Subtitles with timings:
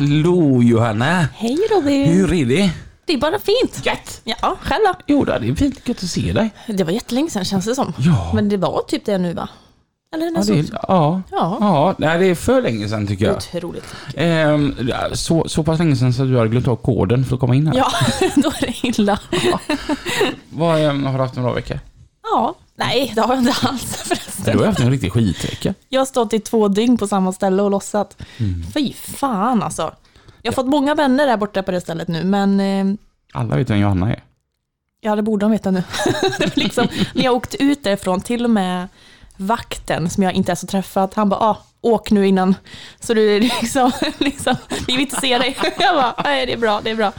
[0.00, 1.28] Hallå Johanna!
[1.34, 2.06] Hej Robin!
[2.06, 2.70] Hur är det?
[3.06, 3.86] Det är bara fint.
[3.86, 4.20] Gött!
[4.24, 4.94] Ja, själv då?
[5.06, 6.50] Jo det är fint gött att se dig.
[6.66, 7.92] Det var jättelänge sedan känns det som.
[7.98, 8.30] Ja.
[8.34, 9.48] Men det var typ det nu va?
[10.14, 11.22] Eller Ja, det ja.
[11.30, 11.56] Ja.
[11.60, 11.94] ja.
[11.98, 13.36] Nej, det är för länge sedan tycker jag.
[13.36, 13.94] Otroligt.
[14.16, 14.74] Ehm,
[15.12, 17.54] så, så pass länge sedan så att du hade glömt av koden för att komma
[17.54, 17.74] in här.
[17.76, 17.90] Ja,
[18.36, 19.20] då är det illa.
[20.50, 21.80] Vad, ehm, har du haft en bra vecka?
[22.22, 24.12] Ja, nej det har jag inte alls.
[24.44, 25.74] Du har haft en riktig skitvecka.
[25.88, 28.22] Jag har stått i två dygn på samma ställe och lossat.
[28.38, 28.62] Mm.
[28.74, 29.94] Fy fan alltså.
[30.42, 32.96] Jag har fått många vänner där borta på det stället nu, men eh,
[33.32, 34.22] Alla vet vem Johanna är.
[35.00, 35.82] ja, det borde de veta nu.
[36.54, 38.88] liksom, när jag åkte ut därifrån, till och med
[39.36, 42.54] vakten som jag inte ens har träffat, han bara, ah, åk nu innan.
[43.00, 45.56] Så du liksom, liksom, vi vill inte se dig.
[45.78, 47.12] Jag bara, nej det är bra, det är bra.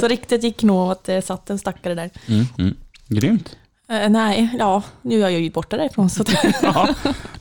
[0.00, 2.10] Så riktigt gick nog att det satt en stackare där.
[2.26, 2.76] Mm, mm.
[3.08, 3.56] Grymt.
[3.90, 6.10] Eh, nej, ja, nu är jag ju borta därifrån.
[6.10, 6.24] Så
[6.62, 6.88] Ja,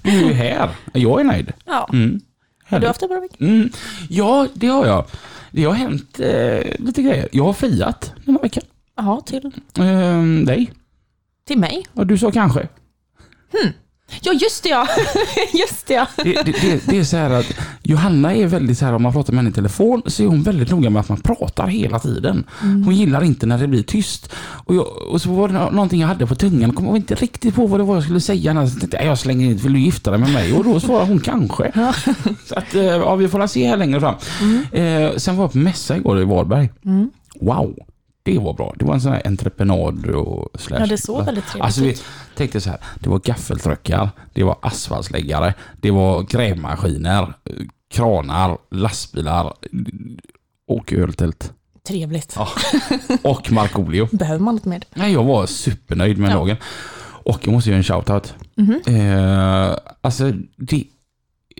[0.01, 0.69] du är ju här.
[0.93, 1.53] Jag är nöjd.
[1.65, 1.89] ja.
[1.93, 2.19] Mm.
[2.69, 3.35] Har du haft en bra vecka?
[3.39, 3.69] Mm.
[4.09, 5.05] Ja, det har jag.
[5.51, 7.29] Det har hänt eh, lite grejer.
[7.31, 8.63] Jag har friat den här veckan.
[8.95, 10.71] Jaha, till, Ehm, dig.
[11.47, 11.85] till mig?
[11.93, 12.67] Och du sa kanske.
[14.21, 14.87] Ja, just det ja!
[15.53, 16.07] just det ja!
[16.15, 17.45] Det, det, det, det är så här att
[17.83, 20.43] Johanna är väldigt så här om man pratar med henne i telefon så är hon
[20.43, 22.43] väldigt noga med att man pratar hela tiden.
[22.61, 24.33] Hon gillar inte när det blir tyst.
[24.65, 27.55] Och, jag, och så var det nå- någonting jag hade på tungan, kom inte riktigt
[27.55, 28.51] på vad det var jag skulle säga.
[28.51, 30.53] annars tänkte jag, jag slänger in, vill du gifta dig med mig?
[30.53, 31.71] Och då svarade hon kanske.
[32.45, 34.15] Så att, eh, ja, vi får se här längre fram.
[34.71, 36.69] Eh, sen var jag på mässa igår i Varberg.
[36.85, 37.09] Mm.
[37.41, 37.75] Wow!
[38.33, 38.73] Det var bra.
[38.79, 40.79] Det var en sån här entreprenad och slash.
[40.79, 42.03] Ja, det såg väldigt trevligt Alltså ut.
[42.35, 47.33] tänkte så här, det var gaffeltruckar, det var asfaltsläggare, det var grävmaskiner,
[47.91, 49.53] kranar, lastbilar
[50.67, 51.53] och öltält.
[51.87, 52.33] Trevligt.
[52.35, 52.47] Ja.
[53.23, 54.07] Och Markoolio.
[54.17, 54.83] Behöver man något mer?
[54.95, 56.35] Nej, jag var supernöjd med Ja.
[56.35, 56.57] dagen.
[57.23, 58.33] Och jag måste göra en shoutout.
[58.55, 58.81] Mhm.
[58.87, 60.83] Eh, alltså, det,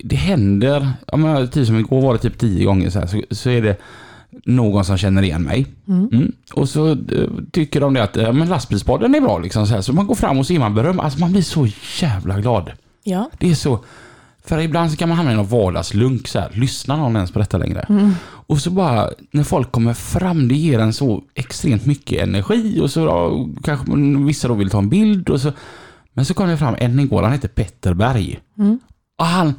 [0.03, 3.22] det händer, ja, men, typ som igår var det typ tio gånger så här, så,
[3.31, 3.77] så är det
[4.45, 5.65] någon som känner igen mig.
[5.88, 6.09] Mm.
[6.11, 6.31] Mm.
[6.53, 9.39] Och så eh, tycker de det att men lastbilspodden är bra.
[9.39, 9.81] Liksom, så, här.
[9.81, 10.99] så man går fram och så ger man beröm.
[10.99, 11.67] Alltså man blir så
[12.01, 12.71] jävla glad.
[13.03, 13.29] Ja.
[13.39, 13.79] Det är så...
[14.45, 16.49] För ibland så kan man hamna i någon vardagslunk så här.
[16.53, 17.85] Lyssnar någon ens på detta längre?
[17.89, 18.13] Mm.
[18.23, 22.91] Och så bara, när folk kommer fram, det ger en så extremt mycket energi och
[22.91, 23.85] så ja, kanske
[24.25, 25.51] vissa då vill ta en bild och så...
[26.13, 28.39] Men så kom det fram en igår, han heter Petter Berg.
[28.57, 28.79] Mm.
[29.17, 29.53] Och han,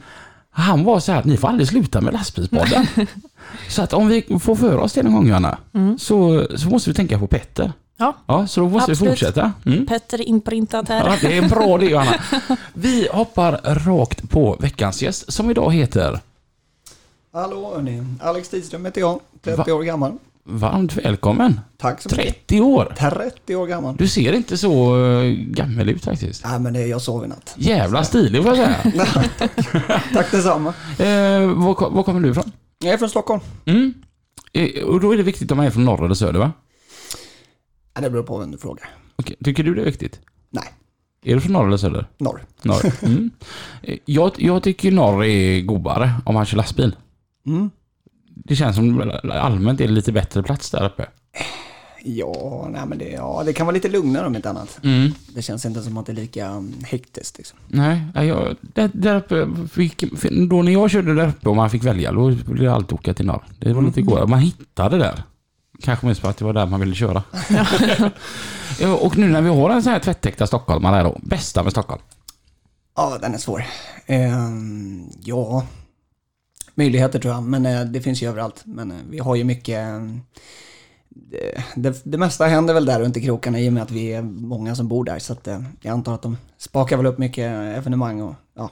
[0.59, 2.87] han var så här att ni får aldrig sluta med lastbilspodden.
[3.69, 5.99] så att om vi får för oss det någon gång Johanna, Mm.
[5.99, 7.73] så, så måste vi tänka på Petter.
[7.97, 8.15] Ja.
[8.27, 9.11] Ja, så då måste vi Absolut.
[9.13, 9.53] fortsätta.
[9.67, 9.87] Mm.
[9.87, 11.07] Petter är inprintat här.
[11.09, 12.15] Ja, det är en bra det Johanna.
[12.75, 16.21] Vi hoppar rakt på veckans gäst som idag heter
[17.33, 20.13] Hallå hörni, Alex Tidström heter jag, 30 år gammal.
[20.51, 21.61] Varmt välkommen.
[21.77, 22.47] Tack så mycket.
[22.47, 22.95] 30 år.
[22.99, 23.97] 30 år gammal.
[23.97, 26.45] Du ser inte så uh, gammal ut faktiskt.
[26.45, 27.55] Nej men det är jag sov i natt.
[27.57, 28.93] Jävla stilig får jag säga.
[30.15, 30.69] Tack detsamma.
[30.99, 31.07] Eh,
[31.55, 32.53] var, var kommer du ifrån?
[32.79, 33.41] Jag är från Stockholm.
[33.65, 33.95] Mm.
[34.53, 36.53] Eh, och då är det viktigt om man är från norr eller söder va?
[37.95, 38.89] Ja, det beror på vem du frågar.
[39.17, 40.21] Okej, Tycker du det är viktigt?
[40.51, 40.65] Nej,
[41.25, 42.07] Är du från norr eller söder?
[42.19, 42.43] norr.
[42.63, 42.93] Norr.
[43.03, 43.31] Mm.
[43.83, 46.97] Eh, Jag, jag tycker norr är godare om man kör lastbil.
[47.47, 47.71] Mm.
[48.45, 51.07] Det känns som allmänt är det lite bättre plats där uppe.
[52.05, 54.79] Ja, nej men det, ja, det kan vara lite lugnare om inte annat.
[54.83, 55.13] Mm.
[55.35, 57.59] Det känns inte som att det är lika um, hektiskt liksom.
[57.69, 60.05] Nej, ja, jag, där, där uppe, fick,
[60.51, 63.15] då när jag körde där uppe och man fick välja, då ville jag alltid åka
[63.15, 63.45] till norr.
[63.59, 64.27] Det var lite godare.
[64.27, 65.23] Man hittade där.
[65.83, 67.23] Kanske mest för att det var där man ville köra.
[68.81, 72.03] Ja, och nu när vi har en sån här tvättäkta stockholmare då, bästa med Stockholm.
[72.97, 73.65] Ja, den är svår.
[74.07, 75.67] Ehm, ja,
[76.79, 78.63] möjligheter tror jag, men eh, det finns ju överallt.
[78.65, 79.79] Men eh, vi har ju mycket...
[79.79, 80.03] Eh,
[81.09, 84.13] det, det, det mesta händer väl där runt i krokarna i och med att vi
[84.13, 85.19] är många som bor där.
[85.19, 85.49] Så att,
[85.81, 87.45] jag antar att de spakar väl upp mycket
[87.77, 88.71] evenemang och ja,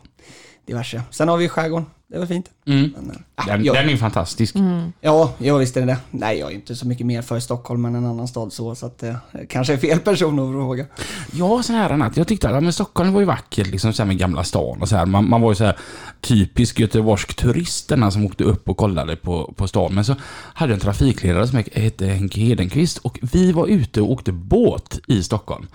[0.67, 1.03] diverse.
[1.11, 2.51] Sen har vi skärgården, det väl fint.
[2.67, 2.95] Mm.
[2.97, 4.55] Men, eh, Den, jag, den är fantastisk.
[4.55, 4.93] Mm.
[5.01, 5.99] Ja, ja, visst är det det.
[6.11, 8.87] Nej, jag är inte så mycket mer för Stockholm än en annan stad så, så
[8.87, 9.15] att eh,
[9.49, 10.87] kanske är fel person att fråga.
[11.33, 12.17] Ja, så här annat.
[12.17, 14.83] Jag tyckte att ja, men Stockholm var ju vackert, liksom så här med Gamla stan
[14.83, 15.07] och så här.
[15.07, 15.77] Man, man var ju så här
[16.21, 19.95] typisk göteborgsk turisterna som åkte upp och kollade på, på stan.
[19.95, 20.15] Men så
[20.55, 25.01] hade jag en trafikledare som hette Henke Hedenqvist och vi var ute och åkte båt
[25.07, 25.67] i Stockholm.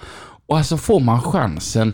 [0.47, 1.93] Och alltså får man chansen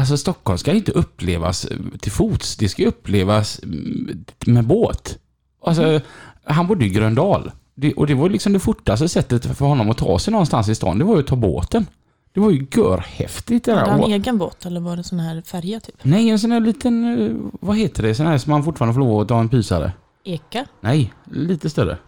[0.00, 5.18] Alltså Stockholm ska inte upplevas eh, till fots, det ska upplevas mm, med båt.
[5.64, 6.00] Alltså,
[6.44, 7.50] han bodde i Gröndal.
[7.74, 10.74] Det, och det var liksom det fortaste sättet för honom att ta sig någonstans i
[10.74, 11.86] stan, det var ju att ta båten.
[12.32, 15.80] Det var ju görhäftigt det Hade han egen båt eller var det sån här färja
[15.80, 15.94] typ?
[16.02, 19.00] Nej, en sån här liten, eh, vad heter det, sån här som man fortfarande får
[19.00, 19.92] lov att ta en pysare.
[20.24, 20.66] Eka?
[20.80, 21.98] Nej, lite större.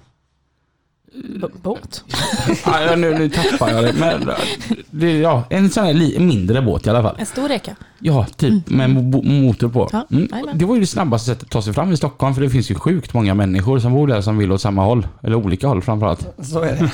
[1.40, 2.04] B- båt?
[2.66, 3.92] Ja, ja, nu, nu tappar jag det.
[3.92, 4.34] Men, eh,
[4.90, 7.16] det ja, en sån här mindre båt i alla fall.
[7.18, 7.76] En stor eka?
[7.98, 9.88] Ja, typ med mo- motor på.
[9.92, 10.28] Ja, Mm.
[10.58, 12.70] Det var ju det snabbaste sättet att ta sig fram i Stockholm, för det finns
[12.70, 15.06] ju sjukt många människor som bor där som vill åt samma håll.
[15.22, 16.26] Eller olika håll framförallt.
[16.42, 16.90] Så är det.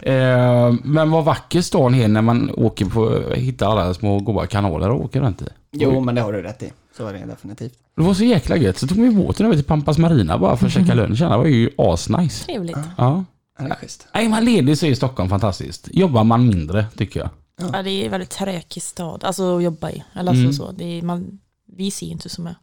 [0.12, 4.90] Eh, men vad vacker stan är när man åker på, hittar alla små goda kanaler
[4.90, 5.44] och åker runt i.
[5.72, 6.72] Jo, men det har du rätt i.
[6.96, 7.72] Så är det definitivt.
[7.96, 8.78] Det var så jäkla gött.
[8.78, 11.18] Så tog vi båten över till Pampas Marina bara för att käka lunch.
[11.18, 12.44] Det var ju asnice.
[12.44, 12.78] Trevligt.
[12.98, 13.24] Ja.
[13.58, 15.88] Ja, är man ledig så är Stockholm fantastiskt.
[15.92, 17.30] Jobbar man mindre, tycker jag.
[17.72, 20.04] Ja, det är en väldigt tråkig stad, alltså att jobba i.
[20.14, 20.52] Eller alltså Mm.
[20.52, 20.72] så.
[20.72, 21.38] Det är, man,
[21.76, 22.56] vi ser inte så mycket.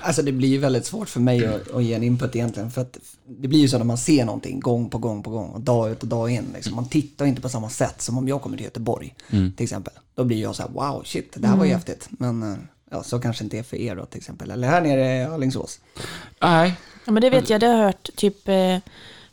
[0.00, 2.70] Alltså det blir ju väldigt svårt för mig att, att ge en input egentligen.
[2.70, 2.98] För att
[3.28, 5.90] det blir ju så när man ser någonting gång på gång på gång och dag
[5.90, 6.44] ut och dag in.
[6.54, 6.74] Liksom.
[6.74, 9.92] Man tittar inte på samma sätt som om jag kommer till Göteborg till exempel.
[10.14, 12.08] Då blir jag så här, wow, shit, det här var ju häftigt.
[12.10, 12.58] Men eh,
[12.90, 14.50] ja, så kanske inte är för er då till exempel.
[14.50, 15.80] Eller här nere i Alingsås.
[16.42, 18.78] Nej, Ja, men det vet jag, det har jag hört typ eh,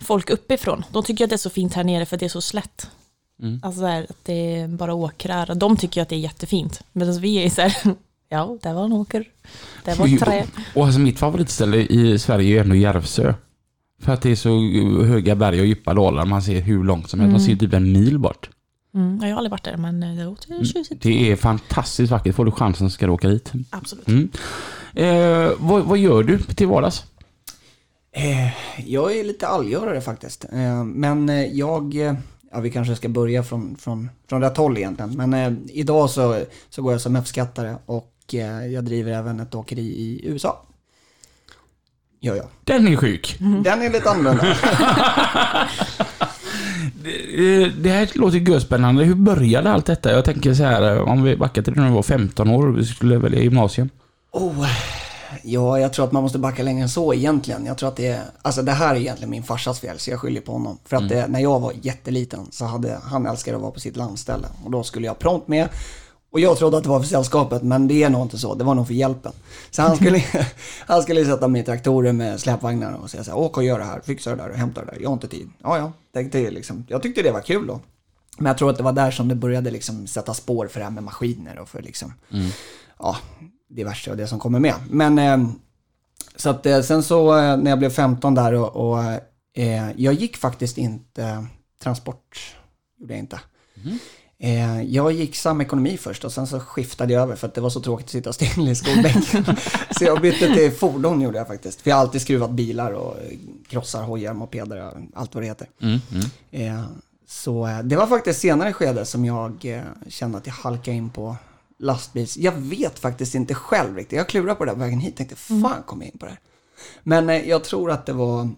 [0.03, 0.83] folk uppifrån.
[0.91, 2.89] De tycker att det är så fint här nere för att det är så slätt.
[3.41, 3.59] Mm.
[3.63, 5.55] Alltså så här, att det är bara åkrar.
[5.55, 6.81] De tycker att det är jättefint.
[6.91, 7.75] Medan vi är så här,
[8.29, 9.25] ja, där var en åker.
[9.85, 10.45] Där var ett trä.
[10.75, 13.33] Och alltså mitt favoritställe i Sverige är ändå Järvsö.
[14.01, 14.59] För att det är så
[15.03, 16.25] höga berg och djupa dalar.
[16.25, 17.31] Man ser hur långt som helst.
[17.31, 18.49] Man ser typ en mil bort.
[18.95, 21.01] Mm, jag har aldrig varit där, men eh, det låter tjusigt.
[21.01, 22.35] Det är fantastiskt vackert.
[22.35, 23.51] Får du chansen ska du åka dit.
[23.69, 24.07] Absolut.
[24.07, 24.29] Mm.
[24.93, 27.03] Eh, vad, vad gör du till vardags?
[28.15, 28.49] Eh,
[28.85, 30.45] jag är lite allgörare faktiskt.
[30.53, 31.93] Eh, men eh, jag,
[32.51, 35.11] ja vi kanske ska börja från, från, från rätt håll egentligen.
[35.17, 39.55] Men eh, idag så, så går jag som F-skattare och eh, jag driver även ett
[39.55, 40.65] åkeri i USA.
[42.19, 42.45] Gör jag.
[42.63, 43.35] Den är sjuk.
[43.39, 44.57] Den är lite annorlunda.
[47.05, 49.03] Eh, Det här låter görspännande.
[49.03, 50.11] Hur började allt detta?
[50.11, 52.85] Jag tänker så här, om vi backar till när du var 15 år och vi
[52.85, 53.89] skulle välja gymnasium.
[54.31, 54.67] Oh,
[55.43, 57.65] ja, jag tror att man måste backa längre än så egentligen.
[57.65, 60.19] Jag tror att det är, alltså det här är egentligen min farsas fel, så jag
[60.19, 60.77] skyller på honom.
[60.85, 63.95] För att det, när jag var jätteliten så hade han älskade att vara på sitt
[63.95, 64.47] landställe.
[64.65, 65.69] Och då skulle jag prompt med.
[66.31, 68.55] Och jag trodde att det var för sällskapet, men det är nog inte så.
[68.55, 69.31] Det var nog för hjälpen.
[69.71, 70.23] Så han skulle,
[70.87, 73.79] han skulle sätta mig i traktorer med släpvagnar och säga så här, åk och gör
[73.79, 75.01] det här, fixa det där och hämta det där.
[75.01, 75.49] Jag har inte tid.
[75.63, 76.85] Ja, ja, tänkte jag liksom.
[76.89, 77.79] Jag tyckte det var kul då.
[78.37, 80.83] Men jag tror att det var där som det började liksom sätta spår för det
[80.83, 82.13] här med maskiner och för liksom,
[82.99, 83.17] ja,
[83.75, 84.75] diverse och det som kommer med.
[84.89, 85.49] Men eh,
[86.35, 89.03] så att eh, sen så eh, när jag blev 15 där och, och
[89.53, 91.45] eh, jag gick faktiskt inte
[91.83, 92.55] transport,
[92.99, 93.39] gjorde jag inte.
[94.39, 97.69] Eh, jag gick samekonomi först och sen så skiftade jag över för att det var
[97.69, 99.45] så tråkigt att sitta still i skolbänken.
[99.97, 101.81] så jag bytte till fordon gjorde jag faktiskt.
[101.81, 103.15] För jag har alltid skruvat bilar och
[103.69, 105.67] krossar, hojar, mopeder, allt vad det heter.
[106.51, 106.83] Eh,
[107.27, 111.35] så eh, det var faktiskt senare skede som jag kände att jag halkade in på
[111.83, 112.37] lastbils.
[112.37, 114.17] Jag vet faktiskt inte själv riktigt.
[114.17, 115.17] Jag klurade på det vägen hit.
[115.17, 116.39] Tänkte, fan kom jag in på det här?
[117.03, 118.49] Men eh, jag tror att det var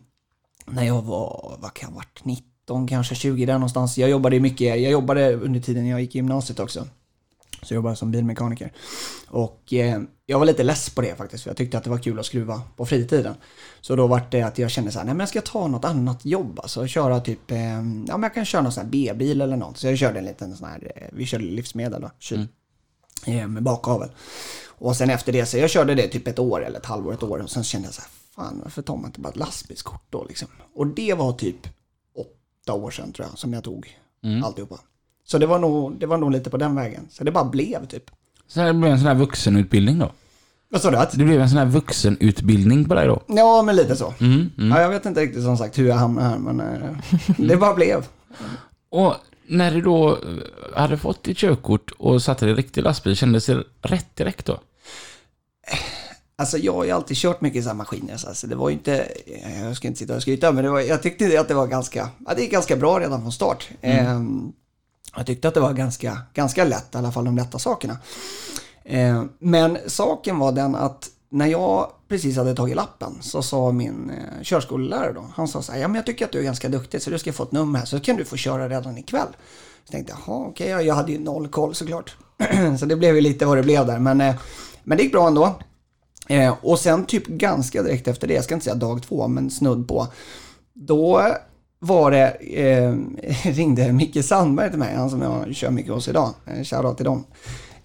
[0.65, 3.97] när jag var, vad kan jag varit, 19, kanske 20 där någonstans.
[3.97, 6.87] Jag jobbade mycket, jag jobbade under tiden jag gick i gymnasiet också.
[7.61, 8.73] Så jag jobbade som bilmekaniker.
[9.27, 11.97] Och eh, jag var lite less på det faktiskt, för jag tyckte att det var
[11.97, 13.35] kul att skruva på fritiden.
[13.81, 15.85] Så då var det att jag kände så här, nej men jag ska ta något
[15.85, 17.81] annat jobb, alltså köra typ, eh, ja
[18.17, 19.77] men jag kan köra någon sån här B-bil eller något.
[19.77, 22.45] Så jag körde en liten sån här, eh, vi körde livsmedel då, kyl, eh,
[23.27, 24.09] med bakavel.
[24.77, 27.23] Och sen efter det, så jag körde det typ ett år eller ett halvår, ett
[27.23, 27.39] år.
[27.39, 30.25] Och sen kände jag så här, fan varför tar man inte bara ett lastbilskort då
[30.29, 30.47] liksom?
[30.75, 31.67] Och det var typ
[32.15, 33.97] åtta år sedan tror jag, som jag tog
[34.43, 34.79] alltihopa.
[35.23, 37.07] Så det var, nog, det var nog lite på den vägen.
[37.09, 38.11] Så det bara blev typ.
[38.47, 40.11] Så det blev en sån här vuxenutbildning då?
[40.69, 40.97] Vad sa du?
[40.97, 41.11] Att?
[41.11, 43.21] Det blev en sån här vuxenutbildning på dig då?
[43.27, 44.13] Ja, men lite så.
[44.19, 44.69] Mm, mm.
[44.69, 46.89] Ja, jag vet inte riktigt som sagt hur jag hamnade här, men eh,
[47.37, 48.05] det bara blev.
[48.89, 49.15] Och
[49.47, 50.19] när du då eh,
[50.75, 54.59] hade fått ditt körkort och satte dig i riktig lastbil, kändes det rätt direkt då?
[56.37, 58.73] Alltså jag har ju alltid kört mycket så här maskiner, så alltså, det var ju
[58.75, 59.11] inte,
[59.63, 62.09] jag ska inte sitta och skryta, men det var, jag tyckte att det var ganska,
[62.25, 63.69] ja, det gick ganska bra redan från start.
[63.81, 64.53] Ehm,
[65.15, 67.97] jag tyckte att det var ganska, ganska lätt, i alla fall de lätta sakerna.
[68.83, 74.09] Ehm, men saken var den att när jag precis hade tagit lappen så sa min
[74.09, 76.69] eh, körskollärare då, han sa så här, ja men jag tycker att du är ganska
[76.69, 79.27] duktig så du ska få ett nummer här så kan du få köra redan ikväll.
[79.85, 82.15] Så tänkte jag, jaha okej, ja, jag hade ju noll koll såklart.
[82.79, 84.35] så det blev ju lite vad det blev där, men, eh,
[84.83, 85.55] men det gick bra ändå.
[86.27, 89.51] Eh, och sen typ ganska direkt efter det, jag ska inte säga dag två, men
[89.51, 90.07] snudd på.
[90.73, 91.35] Då
[91.79, 92.95] var det, eh,
[93.43, 96.33] ringde Micke Sandberg till mig, han som jag kör mycket hos idag.
[96.45, 97.23] Eh, shoutout till dem.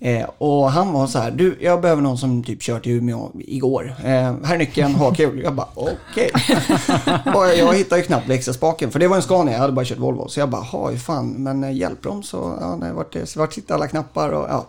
[0.02, 3.30] Eh, och han var så här, du jag behöver någon som typ kör till Umeå
[3.34, 3.94] igår.
[4.04, 4.10] Eh,
[4.44, 5.40] här är nyckeln, ha kul.
[5.44, 6.30] Jag bara okej.
[7.34, 9.98] och jag hittade ju knappt växelspaken, för det var en Scania, jag hade bara kört
[9.98, 10.28] Volvo.
[10.28, 13.74] Så jag bara, ha fan, men eh, hjälpbroms och ja, nej, vart, det- vart sitter
[13.74, 14.66] alla knappar och ja.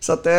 [0.00, 0.32] Så att eh,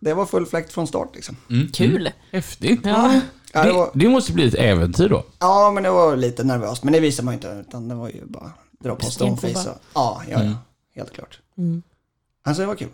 [0.00, 1.36] det var full fläkt från start liksom.
[1.74, 2.10] Kul.
[2.32, 2.80] Häftigt.
[2.84, 3.20] Ja.
[3.52, 5.24] Ja, det var, det måste bli ett äventyr då.
[5.38, 8.24] ja, men det var lite nervöst, men det visade man inte, utan det var ju
[8.26, 8.52] bara
[8.84, 9.70] dra på stoneface.
[9.94, 10.52] Ja, ja, ja,
[10.96, 11.40] helt klart.
[11.58, 11.82] Mm.
[12.44, 12.88] Alltså det var kul.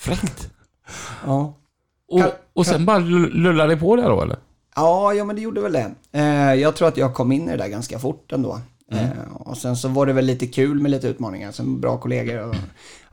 [0.00, 0.50] Fräckt.
[1.26, 1.54] Ja.
[2.08, 4.38] Och, Kan- och sen bara lull- lullar det på där då eller?
[4.76, 5.94] Ja, ja men det gjorde väl det.
[6.12, 8.60] Eh, jag tror att jag kom in i det där ganska fort ändå.
[8.92, 11.52] Eh, och sen så var det väl lite kul med lite utmaningar.
[11.52, 12.54] Sen bra kollegor och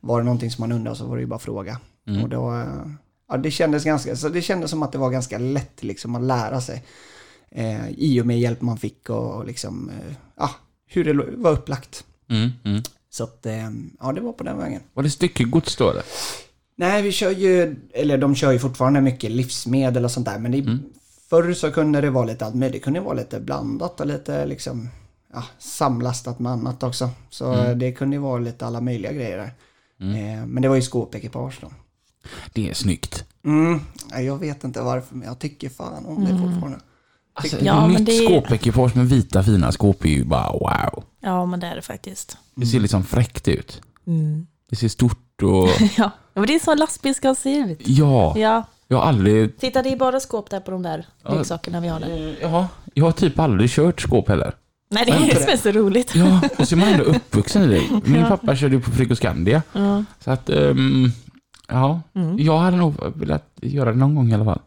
[0.02, 1.80] var det någonting som man undrade så var det ju bara fråga.
[2.24, 2.92] Och då, eh,
[3.30, 6.22] ja det kändes ganska, så det kändes som att det var ganska lätt liksom att
[6.24, 6.84] lära sig.
[7.52, 10.50] Eh, I och med hjälp man fick och liksom, eh, ja,
[10.88, 12.06] hur det var upplagt.
[12.30, 12.82] Mm, mm.
[13.10, 14.82] Så att, eh, ja det var på den vägen.
[14.94, 16.04] Var det styckegods då eller?
[16.80, 20.40] Nej, vi kör ju, eller de kör ju fortfarande mycket livsmedel och sånt där.
[20.40, 20.78] Men det,
[21.30, 22.74] förr så kunde det vara lite allt möjligt.
[22.82, 24.90] Det kunde vara lite blandat och lite liksom,
[25.34, 27.10] ja, samlastat med annat också.
[27.30, 29.54] Så det kunde ju vara lite alla möjliga grejer där.
[30.00, 31.72] Eh, men det var ju skåpekipage då.
[32.54, 33.26] Det är snyggt.
[33.46, 33.80] Mm,
[34.12, 36.80] ja, jag vet inte varför, men jag tycker fan om det fortfarande.
[37.34, 41.04] Alltså, Ja, men nytt det- skåpekipage med vita fina skåp är ju bara wow.
[41.22, 42.38] ja, men det är det faktiskt.
[42.56, 43.82] Det ser liksom fräckt ut.
[44.08, 44.48] Mm.
[44.70, 45.68] Det ser stort och...
[45.98, 47.82] Ja, men det är så en lastbil ska se ut.
[47.86, 49.58] Ja, Ja, jag har aldrig...
[49.60, 51.34] titta det är bara skåp där på de där Ja.
[51.36, 52.36] leksakerna vi har där.
[52.42, 54.54] Ja, jag har typ aldrig kört skåp heller.
[54.90, 56.16] Nej, det är det är så roligt.
[56.16, 57.82] Ja, och så är man ändå uppvuxen i det.
[58.12, 59.62] Min pappa körde ju på Frigoscandia.
[59.74, 60.04] Ja.
[60.24, 61.12] Så att, ehm,
[61.68, 62.40] ja, Mm.
[62.40, 64.60] jag hade nog velat göra det någon gång i alla fall.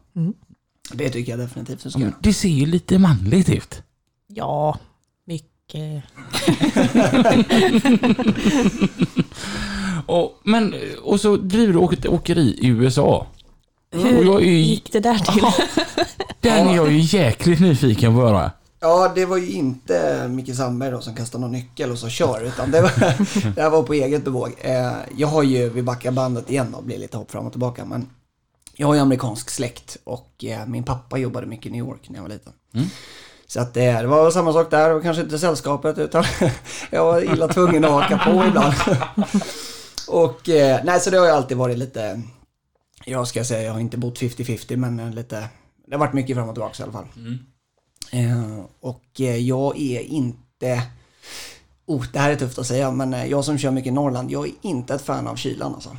[0.93, 2.17] Det tycker jag definitivt du Ja, ska men göra.
[2.21, 3.83] Det ser ju lite manligt ut.
[4.27, 4.79] Ja,
[5.25, 6.03] mycket.
[10.11, 13.27] Och, men, och så driver du åk- åkeri i USA.
[13.93, 15.43] Och Hur jag är ju, gick det där till?
[16.39, 18.51] den är jag ju jäkligt nyfiken på att.
[18.79, 22.41] Ja, det var ju inte Micke Sandberg då som kastade någon nyckel och så kör,
[22.43, 22.91] utan det, var,
[23.55, 24.53] det här var på eget bevåg.
[24.61, 27.85] Eh, jag har ju, vi backar bandet igen och blir lite hopp fram och tillbaka,
[27.85, 28.09] men
[28.75, 32.15] jag har ju amerikansk släkt och eh, min pappa jobbade mycket i New York när
[32.15, 32.53] jag var liten.
[33.47, 36.23] Så att det, det var samma sak där och kanske inte sällskapet utan
[36.89, 38.73] jag var illa tvungen att haka på ibland.
[40.11, 42.21] och eh, nej, så det har ju alltid varit lite,
[43.05, 45.49] jag ska säga, jag har inte bott 50-50 men eh, lite,
[45.87, 47.05] det har varit mycket fram och tillbaka i alla fall.
[48.11, 50.83] Eh, och eh, jag är inte...
[51.85, 54.31] Oh, det här är tufft att säga, men eh, jag som kör mycket i Norrland,
[54.31, 55.97] jag är inte ett fan av kylan alltså.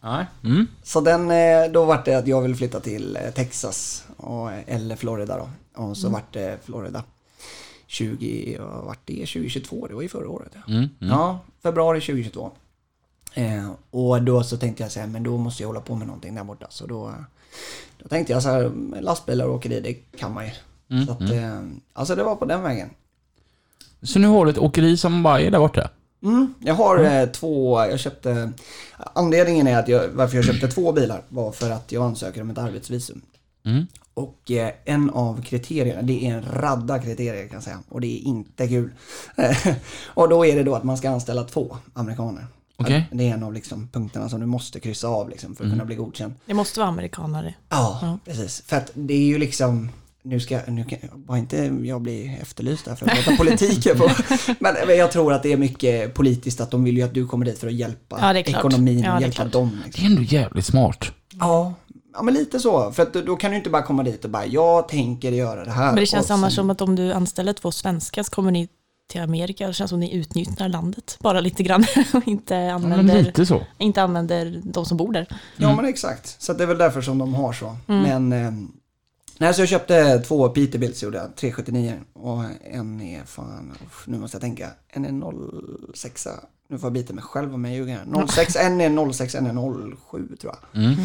[0.00, 0.26] Nej.
[0.44, 0.66] Mm.
[0.82, 5.36] Så den, eh, då vart det att jag vill flytta till Texas och, eller Florida
[5.38, 5.48] då.
[5.82, 7.04] Och så vart det Florida.
[7.86, 9.86] 20, ja, vart det 2022?
[9.86, 10.52] Det var ju förra året.
[10.54, 10.88] Ja, Mm.
[10.98, 12.50] ja februari 2022.
[13.38, 16.06] Eh, och då så tänkte jag så här, men då måste jag hålla på med
[16.06, 16.66] någonting där borta.
[16.70, 17.14] Så då,
[18.02, 20.50] då tänkte jag så här, lastbilar och åkeri, det kan man ju.
[21.06, 21.60] så att, eh,
[21.92, 22.90] alltså det var på den vägen.
[24.02, 25.90] Så nu har du ett åkeri som bara är där borta?
[26.22, 28.52] Mm, jag har eh, två, jag köpte,
[28.96, 32.50] anledningen är att jag, varför jag köpte två bilar var för att jag ansöker om
[32.50, 33.20] ett arbetsvisum.
[33.64, 33.86] Mm.
[34.14, 37.82] Och eh, en av kriterierna, det är en radda kriterier kan jag säga.
[37.88, 38.90] Och det är inte kul.
[40.06, 42.46] och då är det då att man ska anställa två amerikaner.
[42.82, 43.08] Okej.
[43.12, 45.84] Det är en av liksom punkterna som du måste kryssa av liksom för att kunna
[45.84, 46.34] bli godkänd.
[46.46, 47.54] Det måste vara amerikanare.
[47.68, 48.62] Ja, precis.
[48.66, 49.90] För att det är ju liksom,
[50.22, 54.10] nu ska, nu kan, bara inte jag bli efterlyst där för att prata politik på.
[54.60, 57.26] Men men jag tror att det är mycket politiskt att de vill ju att du
[57.26, 59.52] kommer dit för att hjälpa Ja, det ekonomin Ja, och det är hjälpa klart.
[59.52, 59.70] dem.
[59.80, 60.04] Det Liksom.
[60.04, 61.04] är ändå jävligt smart.
[61.40, 61.74] Ja,
[62.14, 62.92] ja, men lite så.
[62.92, 65.70] För att då, kan du inte bara komma dit och bara, jag tänker göra det
[65.70, 65.86] här.
[65.86, 68.68] Men det känns annars som att om du anställer två svenskar så kommer ni
[69.08, 69.66] till Amerika.
[69.66, 71.84] Det känns som ni utnyttjar landet bara lite grann
[72.14, 73.62] och inte Ja, använder, lite så.
[73.78, 75.26] inte använder de som bor där.
[75.56, 76.36] Ja men exakt.
[76.42, 77.76] Så att det är väl därför som de har så.
[77.88, 78.02] Mm.
[78.28, 78.52] Men eh,
[79.38, 84.18] nej, så jag köpte två Peterbilts gjorde jag, 379 och en är fan, uff, nu
[84.18, 86.28] måste jag tänka, en är 06,
[86.68, 88.26] nu får jag bita mig själv om jag ljuger här.
[88.26, 90.84] 06, en är 06, en är 07 tror jag.
[90.84, 90.96] Mm.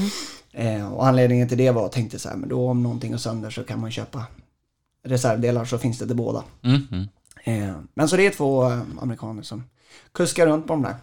[0.51, 3.17] Eh, och anledningen till det var, jag tänkte så här, men då om någonting går
[3.17, 4.25] sönder så kan man köpa
[5.05, 6.43] reservdelar så finns det till båda.
[6.63, 7.07] Mm.
[7.44, 7.70] Mm.
[7.70, 9.64] Eh, men så det är två eh, amerikaner som
[10.12, 10.96] kuskar runt på de där.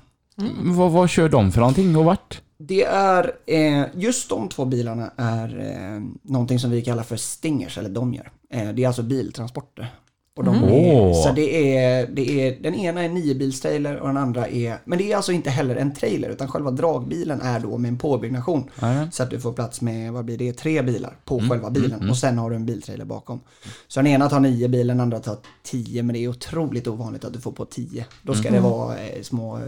[0.63, 2.43] Vad, vad kör de för någonting och vart?
[2.59, 7.79] Det är, eh, just de två bilarna är eh, någonting som vi kallar för stingers,
[7.79, 8.31] eller de gör.
[8.51, 9.95] Eh, det är alltså biltransporter.
[10.41, 10.69] Och de Mm.
[10.69, 11.13] är.
[11.13, 15.13] Så det är, det är, den ena är niobilstrailer och den andra är, men det
[15.13, 18.65] är alltså inte heller en trailer utan själva dragbilen är då med en påbyggnation.
[18.81, 19.11] Ja.
[19.13, 22.17] Så att du får plats med, vad blir det, tre bilar på själva bilen och
[22.17, 23.41] sen har du en biltrailer bakom.
[23.89, 27.25] Så den ena tar nio bil, den andra tar tio, men det är otroligt ovanligt
[27.25, 28.05] att du får på tio.
[28.23, 29.63] Då ska det vara eh, små eh,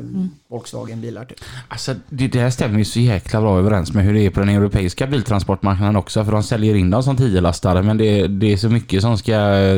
[0.49, 1.39] Volkswagen-bilar typ.
[1.69, 4.49] Alltså det där stämmer ju så jäkla bra överens med hur det är på den
[4.49, 6.25] europeiska biltransportmarknaden också.
[6.25, 9.33] För de säljer in dem som 10-lastare men det, det är så mycket som ska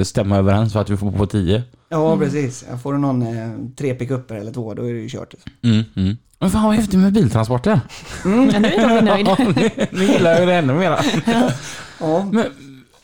[0.04, 1.62] stämma överens för att vi får på 10.
[1.88, 2.64] Ja, precis.
[2.70, 5.34] Jag får du någon eh, tre pickuper eller två, då är det ju kört.
[5.62, 6.16] Mm, mm.
[6.38, 7.80] Men fan vad häftigt med biltransporter.
[8.24, 9.90] Ja, nu är Robin nöjd.
[9.92, 10.98] Nu gillar jag det ännu mer.
[12.00, 12.46] Ja, Men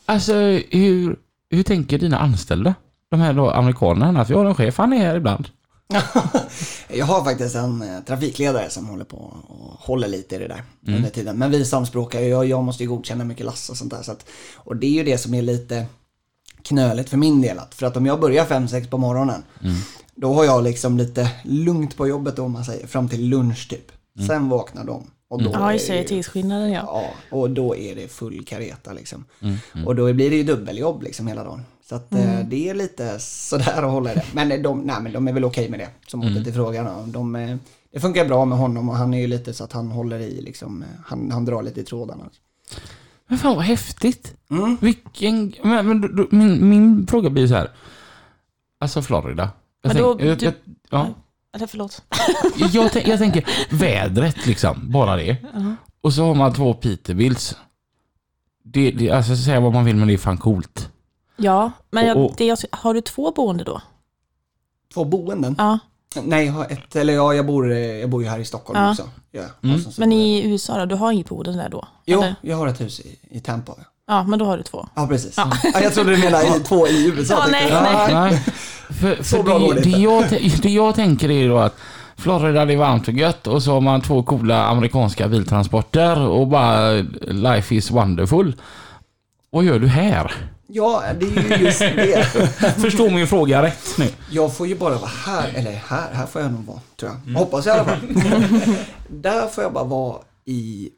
[0.06, 0.34] alltså
[0.70, 1.16] hur,
[1.50, 2.74] hur tänker dina anställda?
[3.10, 5.48] De här då amerikanerna, att vi har en chef, han är här ibland.
[6.88, 10.62] Jag har faktiskt en eh, trafikledare som håller på och håller lite i det där
[10.96, 11.38] under tiden.
[11.38, 14.02] Men vi samspråkar ju, jag, jag måste ju godkänna mycket lass och sånt där.
[14.02, 15.86] Så att, och det är ju det som är lite
[16.64, 17.60] knöligt för min del.
[17.70, 19.42] För att om jag börjar 5-6 på morgonen,
[20.14, 23.68] då har jag liksom lite lugnt på jobbet då, om man säger, fram till lunch
[23.70, 23.92] typ.
[24.26, 25.10] Sen vaknar de.
[25.28, 26.82] Och då Ja, är just det tidsskillnaden ja.
[26.86, 29.24] Ja, och då är det full kareta liksom.
[29.86, 31.62] Och då blir det ju dubbeljobb liksom hela dagen.
[31.88, 34.24] Så att eh, det är lite sådär att hålla det.
[34.32, 37.12] Men de, nej, men de är väl okej med det, som åter till frågan.
[37.12, 37.56] De, eh,
[37.92, 40.40] det funkar bra med honom och han är ju lite så att han håller i
[40.40, 42.24] liksom, eh, han, han drar lite i trådarna.
[43.30, 44.34] Men fan vad häftigt.
[44.50, 44.76] Mm.
[44.80, 47.70] Vilken, men, men, då- min, min fråga blir så här.
[48.80, 49.50] Alltså Florida.
[49.82, 50.54] Jag, Men då- tänk, jag, du- jag,
[50.90, 51.08] ja,
[51.52, 52.02] Eller förlåt.
[52.72, 55.36] jag, tänk, jag tänker vädret liksom, bara det.
[56.00, 57.56] Och så har man två Peterbilts.
[58.62, 60.90] Det, det, alltså säga vad man vill men det är fan coolt.
[61.36, 63.82] Ja, men jag, Och- och- det, jag, har du två boende då?
[64.94, 65.54] Två boenden?
[65.58, 65.78] Ja,
[66.22, 68.90] Nej, jag har ett, eller ja, jag bor, jag bor ju här i Stockholm Ja.
[68.90, 69.08] också.
[69.32, 69.80] Ja, Mm.
[69.80, 70.86] så- men i USA då?
[70.86, 71.88] Du har inget boende där då?
[72.06, 72.34] Jo, Eller?
[72.40, 73.72] jag har ett hus i, i Tampa.
[73.78, 73.84] ja.
[74.06, 74.88] Ja, men då har du två.
[74.94, 75.34] Ja, precis.
[75.36, 75.52] Ja.
[75.82, 77.34] jag trodde du menade i, två i USA.
[77.34, 78.12] Ja, tänkte nej, jag.
[78.12, 78.30] nej.
[78.30, 78.42] Nej,
[79.16, 80.00] för, Så för bra går det, det det, inte.
[80.00, 81.76] jag, det jag tänker är då att
[82.16, 86.46] Florida det är varmt och gött och så har man två coola amerikanska biltransporter och
[86.48, 86.90] bara
[87.26, 88.54] life is wonderful.
[89.50, 90.32] Vad gör du här?
[90.72, 92.24] Ja, det är ju just det.
[92.80, 94.08] Förstå min fråga rätt nu.
[94.30, 97.38] Jag får ju bara vara här, eller här, här får jag nog vara, tror jag.
[97.38, 98.00] Hoppas jag i alla fall.
[99.08, 100.90] där får jag bara vara i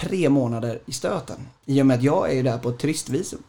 [0.00, 1.36] tre månader i stöten.
[1.66, 3.42] I och med att jag är ju där på ett turistvisum.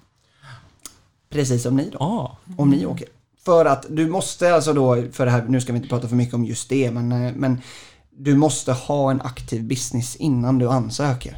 [1.29, 2.37] Precis som ni då, Ah.
[2.57, 3.07] om ni åker.
[3.45, 6.15] För att du måste alltså då, för det här, nu ska vi inte prata för
[6.15, 7.61] mycket om just det, men, eh, men
[8.09, 11.37] du måste ha en aktiv business innan du ansöker.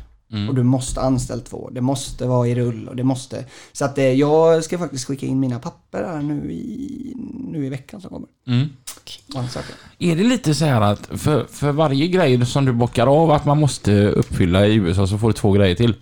[0.49, 3.45] Och du måste anställa två, det måste vara i rull och det måste...
[3.71, 7.13] Så att eh, jag ska faktiskt skicka in mina papper här nu i,
[7.47, 8.29] nu i veckan som kommer.
[8.47, 8.69] Mm.
[9.99, 13.45] Är det lite så här att för, för varje grej som du bockar av att
[13.45, 15.95] man måste uppfylla i USA så får du två grejer till?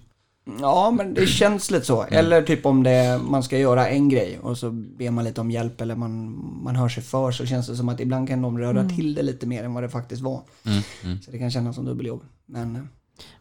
[0.59, 2.03] Ja, men det känns lite så.
[2.03, 5.51] Eller typ om det, man ska göra en grej och så ber man lite om
[5.51, 8.57] hjälp eller man, man hör sig för så känns det som att ibland kan de
[8.57, 10.41] röra till det lite mer än vad det faktiskt var.
[11.25, 12.21] Så det kan kännas som dubbeljobb.
[12.45, 12.81] Men eh,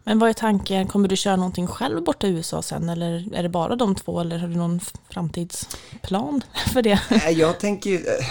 [0.04, 0.86] Men vad är tanken?
[0.86, 2.88] Kommer du köra någonting själv borta i USA sen?
[2.88, 4.20] Eller är det bara de två?
[4.20, 7.00] Eller har du någon framtidsplan för det?
[7.10, 7.96] Nej, jag tänker ju...
[7.96, 8.26] eh,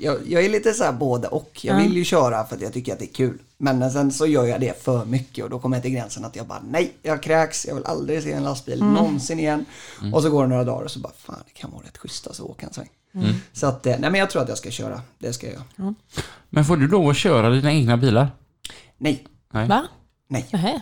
[0.00, 1.60] Jag, jag är lite så här både och.
[1.62, 1.82] Jag Ja.
[1.82, 3.38] vill ju köra för att jag tycker att det är kul.
[3.56, 6.36] Men sen så gör jag det för mycket och då kommer jag till gränsen att
[6.36, 9.64] jag bara nej, jag kräks, jag vill aldrig se en lastbil någonsin igen.
[10.14, 12.26] Och så går det några dagar och så bara fan det kan vara rätt schysst
[12.26, 12.88] alltså att åka en sväng.
[13.52, 15.02] Så att, eh, nej men jag tror att jag ska köra.
[15.18, 15.94] Det ska jag göra.
[16.50, 18.30] Men får du lov att köra dina egna bilar?
[18.98, 19.68] Nej, Nej.
[19.68, 19.86] Va?
[20.28, 20.46] Nej.
[20.52, 20.80] Nähä.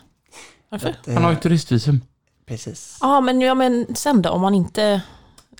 [0.68, 0.88] Varför?
[1.06, 2.00] Eh, Han har ju turistvisum.
[2.46, 2.98] Precis.
[3.00, 4.30] Ja, men, ja, men sen då?
[4.30, 5.00] Om man inte...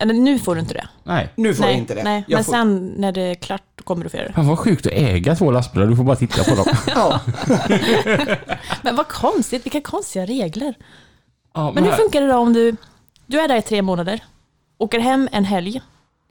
[0.01, 0.89] Eller nu får du inte det.
[1.05, 1.29] Nej.
[1.35, 2.03] Nu får nej, jag inte det.
[2.03, 4.35] Nej, jag men får, sen när det är klart då kommer du få göra det.
[4.35, 6.65] Fan vad sjukt att äga två lastbilar, du får bara titta på dem.
[6.95, 7.21] Ja,
[8.83, 10.75] Men vad konstigt, vilka konstiga regler.
[11.55, 12.77] Ja, Men hur funkar det då om du,
[13.27, 14.25] du är där i tre månader,
[14.79, 15.83] åker hem en helg,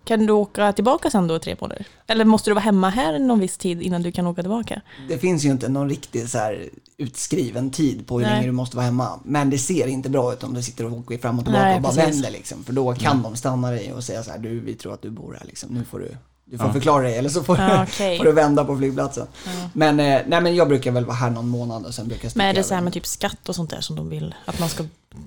[0.06, 1.86] kan du åka tillbaka sen då tre månader?
[2.08, 4.82] Eller måste du vara hemma här någon viss tid innan du kan åka tillbaka?
[5.10, 8.34] det finns ju inte någon riktig så här utskriven tid på hur Nej.
[8.36, 9.20] länge du måste vara hemma.
[9.24, 11.76] Men det ser inte bra ut om du sitter och åker fram och tillbaka Nej,
[11.76, 12.14] och bara precis.
[12.14, 12.64] vänder liksom.
[12.64, 15.10] För då kan de stanna dig och säga så här, du vi tror att du
[15.10, 15.70] bor här liksom.
[15.70, 18.18] Nu får du, du får förklara dig eller så får, Ja, du, okej.
[18.18, 19.28] får du vända på flygplatsen.
[19.74, 22.32] Men, eh, nej men jag brukar väl vara här någon månad och sen brukar jag
[22.32, 22.84] sticka Men är det så här över.
[22.84, 24.84] med typ skatt och sånt där som de vill att man ska,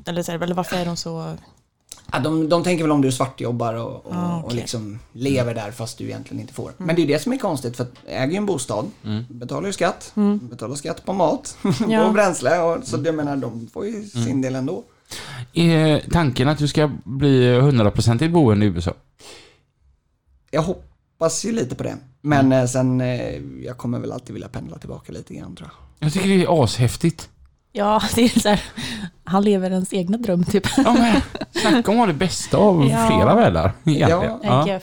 [0.06, 1.34] eller, så här, eller varför är de så,
[2.12, 4.56] Ja, de, de tänker väl om du svartjobbar och, och, Ah, och okej.
[4.56, 6.72] liksom lever där fast du egentligen inte får.
[6.78, 8.90] Men det är det som är konstigt för att jag äger ju en bostad,
[9.28, 11.56] betalar ju skatt, betalar skatt på mat,
[11.88, 12.06] Ja.
[12.06, 14.84] på bränsle och så jag menar de får ju sin del ändå.
[15.54, 18.92] Är tanken att du ska bli 100% boende i USA?
[20.50, 21.96] Jag hoppas ju lite på det.
[22.20, 25.68] Men eh, sen, eh, jag kommer väl alltid vilja pendla tillbaka lite grann tror
[25.98, 26.06] jag.
[26.06, 27.28] Jag tycker det är ashäftigt.
[27.72, 28.62] Ja det är så här,
[29.24, 30.66] han lever ens egna dröm typ.
[30.76, 31.20] Ja, men,
[31.62, 33.06] Snacka om att ha det bästa av Ja.
[33.06, 33.72] flera världar.
[33.84, 34.38] Ja.
[34.42, 34.80] Ja.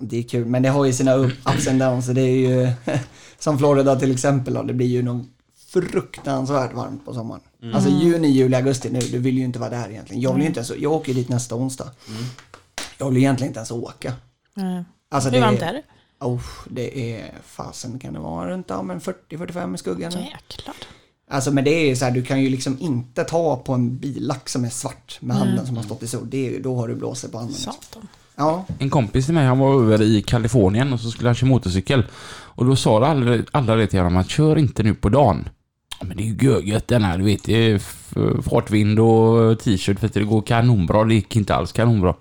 [0.00, 2.06] Det är kul, men det har ju sina up- ups and downs.
[2.06, 2.72] så Det är ju
[3.38, 4.54] som Florida till exempel.
[4.54, 5.26] Då, det blir ju nog
[5.72, 7.40] fruktansvärt varmt på sommaren.
[7.74, 10.22] Alltså juni, juli, augusti nu, du vill ju inte vara där egentligen.
[10.22, 11.90] Jag vill ju inte ens, jag åker dit nästa onsdag.
[12.98, 14.12] Jag vill egentligen inte ens åka.
[14.54, 14.84] Nej.
[15.10, 15.82] Alltså, Hur varmt är det?
[16.20, 20.12] Oh, det är, fasen kan det vara runt ja, men 40-45 i skuggan.
[20.12, 20.74] Jäklar.
[21.30, 23.98] Alltså men det är ju så här, du kan ju liksom inte ta på en
[23.98, 26.26] billack som är svart med handen som har stått i sol.
[26.30, 27.54] Det är, ju- då har du blåser på handen.
[27.56, 28.08] Satan.
[28.36, 31.48] Ja, En kompis till mig, han var över i Kalifornien och så skulle han köra
[31.50, 32.04] motorcykel.
[32.30, 35.48] Och då sa alla, alla det till honom att kör inte nu på dagen.
[36.00, 37.44] Ja, men det är ju görgött den här, du vet.
[37.44, 37.78] Det är
[38.42, 41.04] fartvind och t-shirt för att det går kanonbra.
[41.04, 42.14] Det gick inte alls kanonbra.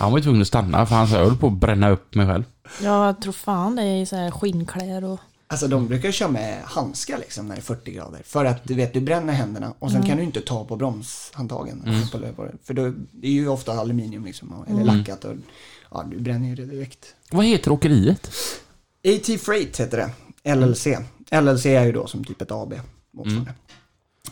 [0.00, 2.14] Han var ju tvungen att stanna för han sa jag höll på att bränna upp
[2.14, 2.44] mig själv.
[2.82, 5.20] Jag tror fan det är så här skinnkläder och...
[5.52, 8.22] alltså de brukar köra med handskar liksom när det är 40 grader.
[8.24, 12.08] För att du vet, du bränner händerna och sen kan du inte ta på bromshandtagen.
[12.12, 15.34] På, på, för då, det är ju ofta aluminium liksom, eller lackat och
[15.90, 17.14] ja, du bränner ju det direkt.
[17.30, 18.30] Vad heter åkeriet?
[19.08, 20.10] AT Freight heter
[20.42, 20.86] det, LLC.
[21.30, 22.74] LLC är ju då som typ ett AB
[23.10, 23.54] motsvarande.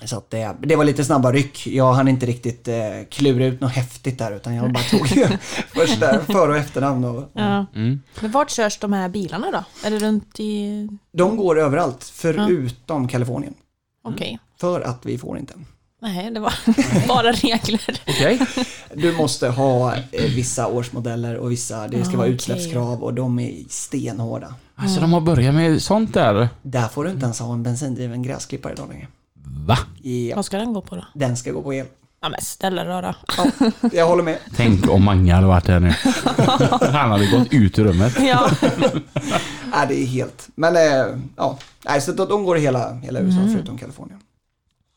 [0.05, 1.67] Så att det, det var lite snabba ryck.
[1.67, 2.75] Jag hann inte riktigt eh,
[3.11, 5.09] klura ut något häftigt där utan jag bara tog
[5.75, 7.05] första för och efternamn.
[7.05, 7.29] Och, och.
[7.33, 7.67] Ja.
[7.75, 8.01] Mm.
[8.21, 9.87] Men vart körs de här bilarna då?
[9.87, 10.89] Är det runt i...
[11.13, 13.55] De går överallt förutom Kalifornien.
[14.05, 14.39] Okej.
[14.61, 15.55] För att vi får inte.
[16.03, 16.55] Nej, det var
[17.09, 18.01] bara regler.
[18.09, 18.41] Okej.
[18.95, 22.35] Du måste ha eh, vissa årsmodeller och vissa, det ska Ah, vara okej.
[22.35, 24.55] utsläppskrav och de är stenhårda.
[24.75, 26.49] Alltså de har börjat med sånt där.
[26.63, 29.07] Där får du inte ens ha en bensindriven gräsklippare idag längre.
[29.67, 29.79] Va?
[30.03, 31.05] Ja, Vad ska den gå på då?
[31.15, 31.87] den ska gå på el.
[32.23, 33.15] Ja men ställa röra.
[33.39, 33.47] Ja,
[33.93, 34.39] jag håller med.
[34.57, 35.89] Tänk om Mange hade varit här nu.
[36.99, 38.17] Han hade gått ut ur rummet.
[38.21, 38.51] Ja.
[39.73, 40.49] Nej, det är helt.
[40.55, 43.53] Men eh, ja, Nej, så de, går i hela, hela USA Mm.
[43.55, 44.21] förutom Kalifornien.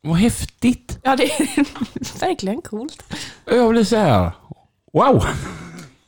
[0.01, 0.99] Vad häftigt.
[1.03, 3.03] ja, det är verkligen coolt.
[3.45, 4.31] Jag blir så här.
[4.93, 5.25] Wow!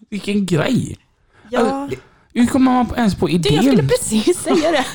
[0.09, 0.97] Vilken grej!
[1.49, 1.89] Ja,
[2.33, 3.87] Hur kommer man ens på du, jag skulle idén?
[3.87, 4.85] precis säga det.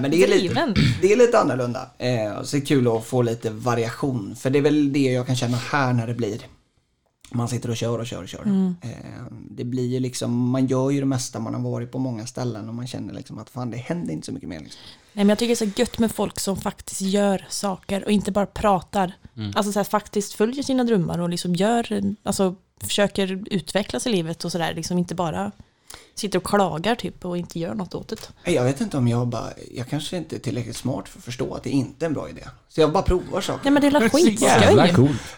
[0.00, 1.90] Nej, men det är lite, det är lite annorlunda.
[1.98, 4.36] Eh, så är det kul att få lite variation.
[4.36, 6.40] För det är väl det jag kan känna här när det blir.
[7.30, 8.42] Man sitter och kör och kör och kör.
[8.42, 8.74] Mm.
[8.82, 8.90] Eh,
[9.50, 12.68] det blir ju liksom, man gör ju det mesta, man har varit på många ställen
[12.68, 14.60] och man känner liksom att fan det händer inte så mycket mer.
[14.60, 14.80] Liksom.
[15.12, 18.10] Nej, men jag tycker det är så gött med folk som faktiskt gör saker och
[18.10, 19.12] inte bara pratar.
[19.54, 24.44] Alltså så här, faktiskt följer sina drömmar och liksom gör, alltså försöker utvecklas i livet
[24.44, 24.74] och sådär.
[24.74, 25.52] Liksom inte bara
[26.14, 28.08] sitter och klagar typ och inte gör något åt
[28.44, 28.52] det.
[28.52, 31.54] Jag vet inte om jag bara, jag kanske inte är tillräckligt smart för att förstå
[31.54, 32.42] att det inte är en bra idé.
[32.68, 33.60] Så jag bara provar saker.
[33.64, 34.48] Nej men det är jävla skitskoj.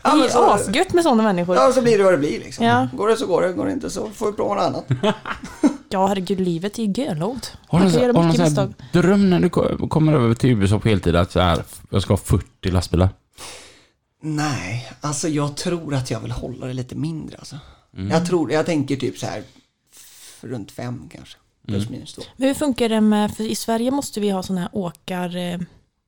[0.03, 1.57] Det är så- asgött med sådana människor.
[1.57, 2.65] Ja, så blir det vad det blir liksom.
[2.65, 2.89] Ja.
[2.93, 5.15] Går det så går det, går det inte så får vi prova något annat.
[5.91, 7.53] Ja herregud, livet är ju görlångt.
[7.69, 11.41] Har du någon dröm när du ko- kommer över till USA på heltid att så
[11.41, 13.09] här, jag ska ha 40 lastbilar?
[14.23, 17.59] Nej, alltså jag tror att jag vill hålla det lite mindre alltså.
[18.11, 19.43] Jag tror, jag tänker typ så här
[20.47, 21.37] runt fem kanske.
[21.67, 22.23] Plus minus två.
[22.37, 25.59] Men hur funkar det med, för i Sverige måste vi ha sådana här åkar, eh,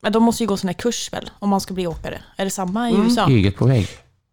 [0.02, 2.22] men de måste ju gå sån här kurs väl, om man ska bli åkare.
[2.36, 3.06] Är det samma i Mm.
[3.06, 3.28] USA?
[3.28, 3.88] Eget på väg.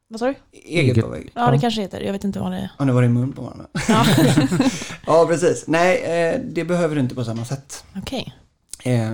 [0.10, 0.36] Vad sa du?
[0.52, 1.06] Eget, Eget.
[1.06, 1.32] på väg.
[1.36, 2.70] Ja, det kanske heter, jag vet inte vad det är.
[2.80, 3.66] Ja, nu var det i mun på varandra.
[3.88, 4.06] Ja.
[5.06, 5.64] ja, precis.
[5.68, 7.84] Nej, eh, det behöver du inte på samma sätt.
[7.98, 8.24] Okej.
[8.28, 8.47] Eh,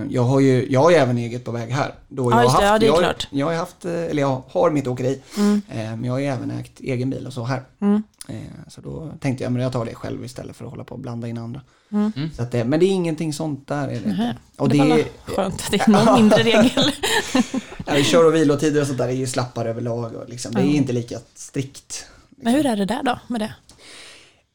[0.10, 1.94] jag har ju, jag har ju även eget på väg här.
[2.10, 2.68] Då Ja, jag just har det.
[2.68, 3.28] haft, Ja, det är jag, klart.
[3.32, 5.22] Jag har haft, eh, eller jag har mitt åkeri.
[5.38, 5.62] Mm.
[5.70, 7.62] Eh, men jag har ju även ägt egen bil och så här.
[7.82, 8.04] Mm.
[8.28, 8.36] Eh,
[8.68, 11.00] så då tänkte jag, men jag tar det själv istället för att hålla på och
[11.02, 11.62] blanda in andra.
[11.92, 12.12] Mm.
[12.36, 13.88] Så att det, men det är ingenting sånt där.
[13.88, 14.36] Är det.
[14.58, 16.92] Och det det var är, skönt att det är någon mindre regel.
[17.86, 20.14] ja, kör och vilotider och sånt där är ju slappare överlag.
[20.16, 20.70] Och liksom, det är Ja.
[20.72, 22.06] inte lika strikt.
[22.30, 23.54] Men hur är det där då med det?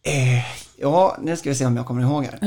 [0.08, 0.44] Eh,
[0.76, 2.38] ja, nu ska vi se om jag kommer ihåg här.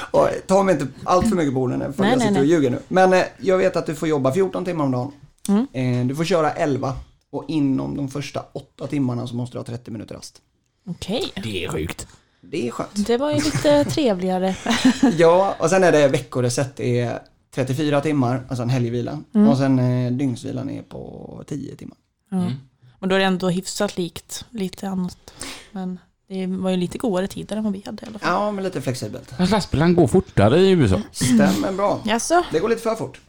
[0.10, 2.46] och ta mig inte allt för mycket på orden för Nej, jag nej, sitter och
[2.46, 2.54] nej.
[2.54, 2.78] ljuger nu.
[2.88, 5.12] Men eh, jag vet att du får jobba 14 timmar om dagen.
[5.48, 5.66] Mm.
[6.02, 6.94] Eh, du får köra 11
[7.32, 10.42] och inom de första 8 timmarna så måste du ha 30 minuter rast.
[10.86, 12.06] Okej, Det är sjukt.
[12.40, 13.06] Det är skönt.
[13.06, 14.56] det var ju lite trevligare.
[15.18, 16.76] ja, och sen är det veckoreset.
[16.76, 17.18] Det är
[17.54, 19.18] 34 timmar, alltså en helgvila.
[19.34, 19.48] Mm.
[19.48, 21.96] Och sen eh, dygnsvilan är på 10 timmar.
[22.30, 22.50] Ja.
[22.98, 25.34] Men då är det ändå hyfsat likt lite annat.
[25.72, 25.98] Men
[26.30, 28.32] det var ju lite godare tider än vad vi hade i alla fall.
[28.32, 29.30] Ja, men lite flexibelt.
[29.38, 31.00] Fast lastbilen går fortare i USA.
[31.12, 32.00] Stämmer bra.
[32.04, 32.42] Jaså?
[32.52, 33.20] Det går lite för fort.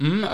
[0.00, 0.26] Mm,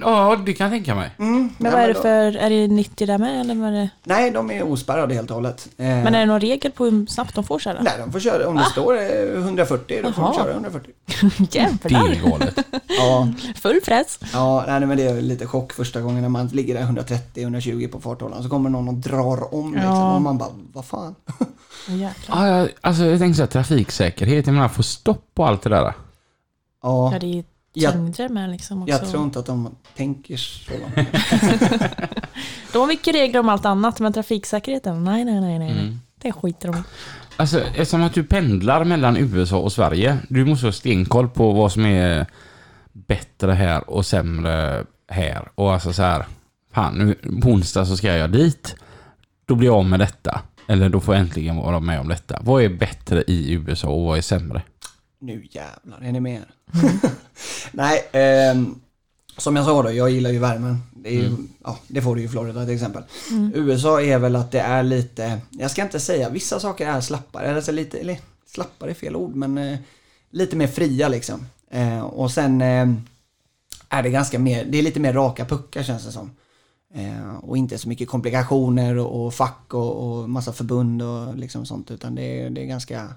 [0.00, 1.10] ja, det kan jag tänka mig.
[1.18, 3.88] Mm, Men vad är det då- för, är det 90 där med eller vad det?
[4.04, 5.68] Nej, de är ospärrade helt och hållet.
[5.76, 7.82] Eh, Men är det någon regel på hur snabbt de får köra?
[7.82, 8.48] Nej, de får köra.
[8.48, 10.92] Om det står eh, 140, då får de köra 140.
[11.38, 12.08] Det Jävlar!
[12.10, 12.58] är galet.
[12.98, 13.28] Ja,
[13.62, 14.18] Full press.
[14.32, 18.00] ja nej, men det är lite chock första gången när man ligger där 130-120 på
[18.00, 18.42] farthållaren.
[18.42, 19.90] Så kommer någon och drar om liksom.
[19.92, 20.14] Ja.
[20.14, 21.14] Och man bara, vad fan?
[22.28, 25.70] Ja, jag, alltså jag tänker så här, trafiksäkerhet, jag menar få stopp på allt det
[25.70, 25.82] där.
[25.82, 25.94] Ja,
[27.12, 27.26] Ja, det
[27.74, 28.92] tyngder med liksom också.
[28.92, 30.94] jag tror inte att de tänker så långt.
[32.72, 35.70] De har mycket regler om allt annat, men trafiksäkerheten, nej, nej, nej, nej.
[35.70, 36.00] Mm.
[36.18, 36.82] Det skiter de i.
[37.36, 41.72] Alltså, eftersom att du pendlar mellan USA och Sverige, du måste ha stenkoll på vad
[41.72, 42.26] som är
[42.92, 45.48] bättre här och sämre här.
[45.54, 46.24] Och alltså så här,
[46.72, 48.76] fan, nu på onsdag så ska jag dit.
[49.46, 50.40] Då blir jag av med detta.
[50.68, 52.38] Eller då får jag äntligen vara med om detta.
[52.42, 54.62] Vad är bättre i USA och vad är sämre?
[55.20, 56.42] Nu jävlar, är ni med?
[57.72, 58.74] Nej, ehm,
[59.38, 60.78] som jag sa då, jag gillar ju värmen.
[60.96, 63.02] Det, är ju, ja, det får du ju i Florida till exempel.
[63.54, 67.56] USA är väl att det är lite, jag ska inte säga, vissa saker är slappare,
[67.56, 69.78] alltså lite, eller slappare är fel ord, men eh,
[70.30, 71.46] lite mer fria liksom.
[71.70, 72.88] Eh, och sen eh,
[73.88, 76.30] är det ganska mer, det är lite mer raka puckar känns det som.
[76.94, 81.66] Eh, och inte så mycket komplikationer och, och fack och, och massa förbund och liksom
[81.66, 83.08] sånt, utan det, är- det är ganska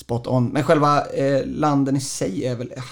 [0.00, 0.48] spot on.
[0.48, 2.82] Men själva eh, landen i sig är väl, ah,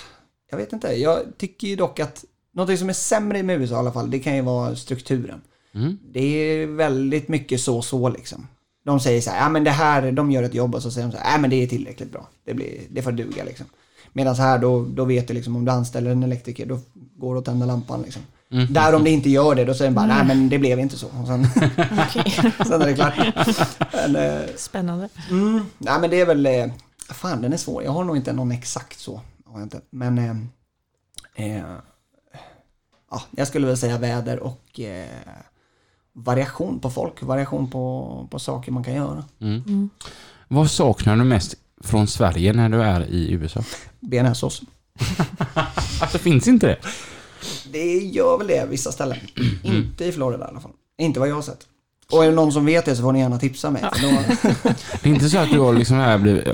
[0.50, 3.78] jag vet inte, jag tycker ju dock att något som är sämre med USA i
[3.78, 5.40] alla fall, det kan ju vara strukturen.
[5.74, 5.98] Mm.
[6.12, 8.46] Det är väldigt mycket så så liksom.
[8.84, 11.06] De säger så här, ja men det här, de gör ett jobb och så säger
[11.06, 12.28] de så här, ja men det är tillräckligt bra.
[12.44, 13.66] Det, blir, det får duga liksom.
[14.12, 16.80] Medan här då, då vet du liksom om du anställer en elektriker, då
[17.16, 18.22] går det att tända lampan liksom.
[18.50, 18.72] Mm.
[18.72, 20.96] Där om det inte gör det, då säger de bara, nej men det blev inte
[20.96, 21.06] så.
[21.06, 21.46] Och sen,
[22.08, 22.52] Okej.
[22.66, 23.14] sen är det klart.
[23.92, 25.08] Men, eh, Spännande.
[25.30, 26.66] Mm, nej men det är väl, eh,
[27.14, 27.82] fan den är svår.
[27.82, 29.20] Jag har nog inte någon exakt så.
[29.44, 29.80] Har jag inte.
[29.90, 31.64] Men eh, eh,
[33.10, 35.06] ja, jag skulle väl säga väder och eh,
[36.12, 39.24] variation på folk, variation på, på saker man kan göra.
[39.40, 39.90] Mm.
[40.48, 43.64] Vad saknar du mest från Sverige när du är i USA?
[44.00, 44.62] Bearnaisesås.
[46.00, 46.78] Alltså finns inte det?
[47.72, 49.18] Det gör väl det vissa ställen.
[49.62, 50.70] Inte i Florida i alla fall.
[50.98, 51.66] Inte vad jag har sett.
[52.12, 53.82] Och är det någon som vet det så får ni gärna tipsa mig.
[53.82, 54.08] Då,
[55.02, 56.44] Det är inte så att du har liksom här blivit,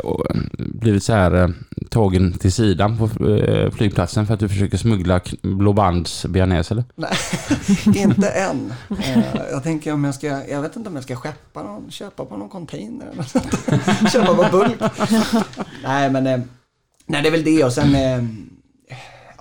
[0.58, 1.48] blivit så här eh,
[1.90, 6.74] tagen till sidan på eh, flygplatsen för att du försöker smuggla k- Blå Bands bearnaise
[6.74, 6.84] eller?
[6.94, 7.12] Nej,
[8.04, 8.72] inte än.
[8.90, 9.18] Eh,
[9.50, 12.36] jag tänker om jag ska, jag vet inte om jag ska skeppa någon, köpa på
[12.36, 14.12] någon container eller något.
[14.12, 14.92] Köpa på bulk.
[15.84, 16.40] Nej men, eh,
[17.06, 18.24] nej det är väl det och sen, eh,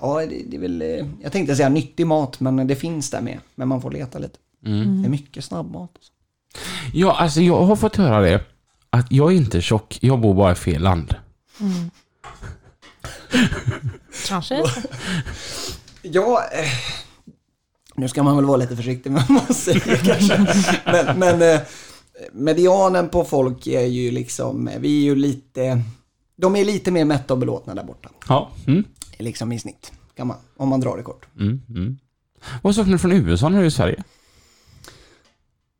[0.00, 3.20] ja det, det är väl, eh, jag tänkte säga nyttig mat men det finns där
[3.20, 3.38] med.
[3.54, 4.38] Men man får leta lite.
[4.66, 5.02] Mm.
[5.02, 5.90] Det är mycket snabbmat.
[6.92, 8.44] Ja, alltså jag har fått höra det.
[8.90, 11.14] Att jag är inte tjock, jag bor bara i fel land.
[14.28, 14.62] Kanske.
[16.02, 16.68] Ja, eh,
[17.94, 20.46] nu ska man väl vara lite försiktig med vad man säger kanske.
[20.84, 21.60] Men, men eh,
[22.32, 25.82] medianen på folk är ju liksom, vi är ju lite,
[26.36, 28.08] de är lite mer mätta och belåtna där borta.
[28.28, 28.50] Ja.
[28.66, 28.84] Mm.
[29.18, 31.26] Liksom i snitt, kan man, om man drar det kort.
[31.40, 31.62] Mm.
[31.68, 31.98] Mm.
[32.62, 34.04] Vad saknar du från USA när du är i Sverige?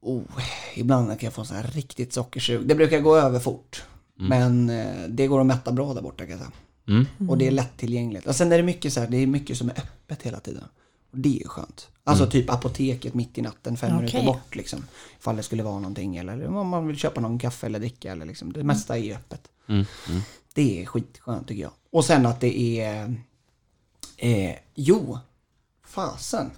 [0.05, 0.43] Oh,
[0.75, 2.67] ibland kan jag få så här riktigt sockersug.
[2.67, 3.85] Det brukar gå över fort.
[4.15, 6.53] Men eh, det går att mätta bra där borta kan jag säga.
[6.89, 7.31] Mm.
[7.31, 8.27] Och det är lättillgängligt.
[8.27, 10.65] Och sen är det mycket så här, det är mycket som är öppet hela tiden.
[11.11, 11.89] Och det är skönt.
[12.05, 13.99] Alltså typ apoteket mitt i natten, fem Okej.
[13.99, 14.85] minuter bort liksom.
[15.19, 18.27] Ifall det skulle vara någonting eller om man vill köpa någon kaffe eller dricka eller
[18.27, 18.53] liksom.
[18.53, 19.41] Det mesta är öppet.
[19.69, 19.85] Mm.
[20.09, 20.21] Mm.
[20.55, 21.73] Det är skitskönt tycker jag.
[21.91, 23.17] Och sen att det är...
[24.17, 25.19] Eh, jo,
[25.87, 26.51] fasen.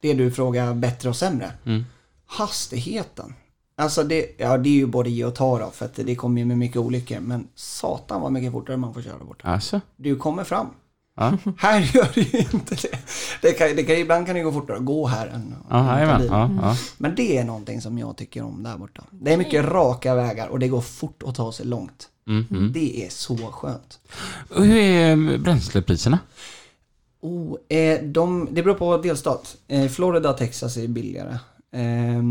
[0.00, 1.52] Det du frågar bättre och sämre.
[2.28, 2.38] Mm.
[2.38, 3.34] Hastigheten.
[3.76, 6.40] Alltså det, ja, det är ju både ge och ta då, för att det kommer
[6.40, 7.20] ju med mycket olyckor.
[7.20, 9.48] Men satan vad mycket fortare man får köra där borta.
[9.48, 9.80] Alltså?
[9.96, 10.66] Du kommer fram.
[11.16, 11.38] Ja.
[11.58, 12.98] Här gör det ju inte det.
[13.42, 16.08] det, kan, det kan, ibland kan det gå fortare att gå här än Ja, än
[16.08, 16.56] ta bilen.
[16.56, 16.76] Ja, ja.
[16.98, 19.04] Men det är någonting som jag tycker om där borta.
[19.10, 22.08] Det är mycket raka vägar och det går fort att ta sig långt.
[22.28, 22.46] Mm.
[22.50, 22.72] Mm.
[22.72, 23.98] Det är så skönt.
[24.50, 26.18] Och Hur är bränslepriserna?
[27.20, 29.56] Oh, eh, de, det beror på delstat.
[29.68, 31.38] Eh, Florida och Texas är billigare.
[31.72, 32.22] Eh,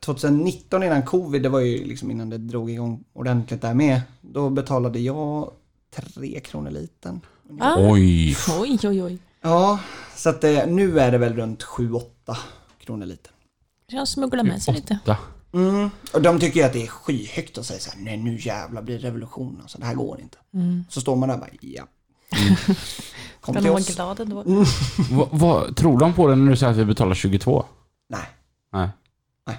[0.00, 4.00] 2019 innan covid, det var ju liksom innan det drog igång ordentligt där med.
[4.20, 5.50] Då betalade jag
[6.14, 7.20] 3 kronor liten.
[7.60, 7.74] Ah.
[7.78, 8.36] Oj!
[8.60, 9.18] Oj, oj, oj.
[9.40, 9.80] Ja,
[10.16, 12.02] så att eh, nu är det väl runt 7-8
[12.80, 13.32] kronor liten.
[13.86, 14.98] Jag smugglar med sig lite.
[15.52, 15.90] Mm.
[16.12, 18.82] Och de tycker ju att det är skyhögt att säga så här, nej nu jävlar
[18.82, 20.38] blir det revolution, alltså det här går inte.
[20.90, 21.86] Så står man där och bara, ja.
[23.40, 23.94] Kom Kan till oss.
[23.94, 24.44] glada ändå?
[25.10, 27.64] Vad, vad tror de på det när du säger att vi betalar 22?
[28.08, 28.20] Nej.
[28.76, 28.88] Nej.
[29.46, 29.56] Nej.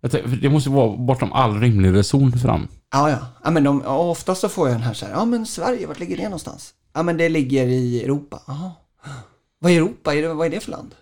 [0.00, 2.68] Jag tänkte, det måste vara bortom all rimlig reson fram.
[2.92, 3.18] Ja, ja.
[3.44, 5.98] ja men de, oftast så får jag den här så här, ja men Sverige, vart
[5.98, 6.74] ligger det någonstans?
[6.92, 8.42] Ja men det ligger i Europa.
[8.46, 8.72] Jaha.
[9.58, 10.14] Vad är Europa?
[10.14, 10.94] Är det, vad är det för land?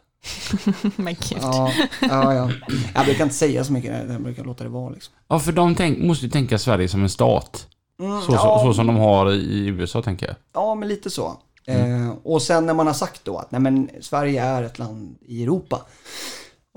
[0.96, 1.38] Men gud.
[1.42, 2.50] Ja, ja, ja.
[2.94, 5.14] Jag brukar inte säga så mycket, jag brukar låta det vara liksom.
[5.28, 7.66] Ja, för de tänk, måste ju tänka Sverige som en stat.
[8.00, 10.36] Mm, Så, så, ja, så som de har i USA, tänker jag.
[10.54, 11.36] Ja, men lite så.
[11.66, 15.16] Eh, och sen när man har sagt då att nej men Sverige är ett land
[15.26, 15.82] i Europa.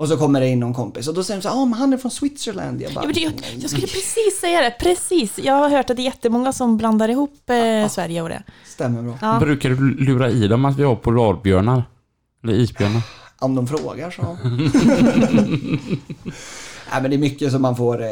[0.02, 1.78] Och så kommer det in någon kompis och då säger de så här, ja men
[1.78, 2.82] han är från Switzerland.
[2.82, 5.38] Jag bara, Ja, men det- jag, jag skulle precis säga det, precis.
[5.38, 8.42] Jag har hört att det är jättemånga som blandar ihop eh, Sverige och det.
[8.66, 9.18] stämmer bra.
[9.22, 9.38] Ja.
[9.40, 11.84] Brukar du lura i dem att vi har polarbjörnar?
[12.44, 13.02] Eller isbjörnar?
[13.38, 14.22] Om de frågar så.
[16.92, 18.08] Nej men det är mycket som man får, eh,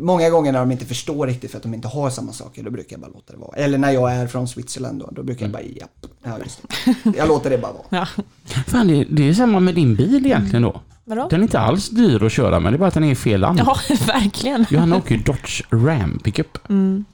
[0.00, 2.70] många gånger när de inte förstår riktigt för att de inte har samma saker, då
[2.70, 3.56] brukar jag bara låta det vara.
[3.56, 6.60] Eller när jag är från Switzerland då, då brukar jag bara, japp, ja just
[7.04, 7.16] det.
[7.18, 7.84] Jag låter det bara vara.
[7.90, 8.06] Ja.
[8.66, 10.80] Fan, det, det är samma med din bil egentligen då.
[11.04, 11.26] Vadå?
[11.30, 13.14] Den är inte alls dyr att köra men det är bara att den är i
[13.14, 13.58] fel land.
[13.58, 14.66] Ja, verkligen.
[14.70, 16.58] Johanna åker ju Dodge Ram pickup.
[16.68, 17.04] Mm.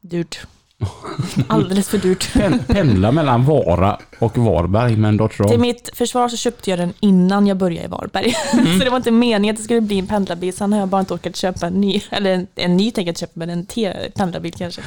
[0.00, 0.38] Dyrt.
[1.48, 2.32] Alldeles för dyrt.
[2.32, 5.60] Pen, pendla mellan Vara och Varberg med en Dodge Till Ram.
[5.60, 8.32] mitt försvar så köpte jag den innan jag började i Varberg.
[8.78, 10.56] så det var inte meningen att det skulle bli en pendlarbil.
[10.56, 13.18] Sen har jag bara inte orkat köpa en ny, eller en, en ny tänker jag
[13.18, 14.82] köpa, men en till pendlarbil kanske.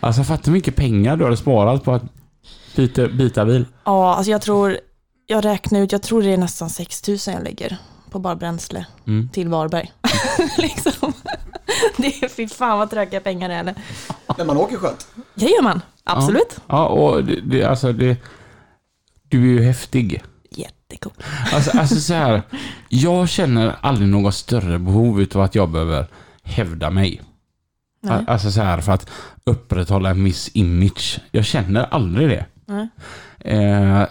[0.00, 2.02] Alltså fatta hur mycket pengar du hade sparat på att
[2.76, 3.64] byta, byta bil.
[3.84, 4.78] Ja, alltså jag tror,
[5.30, 7.76] jag räknar ut, jag tror det är nästan 6000 jag lägger
[8.10, 9.28] på bara bränsle Mm.
[9.28, 9.92] till Varberg.
[10.58, 11.12] liksom.
[11.96, 13.60] Det är fy fan vad tröga pengar det är.
[13.60, 13.74] eller?
[14.38, 15.08] Men man åker skönt.
[15.34, 16.56] Det gör man, absolut.
[16.66, 18.16] Ja, och det, det, alltså det...
[19.28, 20.22] Du är ju häftig.
[20.50, 21.12] Jättecool.
[21.52, 22.42] Alltså, alltså så här,
[22.88, 26.06] jag känner aldrig något större behov av att jag behöver
[26.42, 27.22] hävda mig.
[28.02, 28.24] Nej.
[28.26, 29.10] Alltså så här för att
[29.44, 31.18] upprätthålla en viss image.
[31.30, 32.46] Jag känner aldrig det.
[32.66, 32.88] Nej.
[33.38, 34.06] Eh,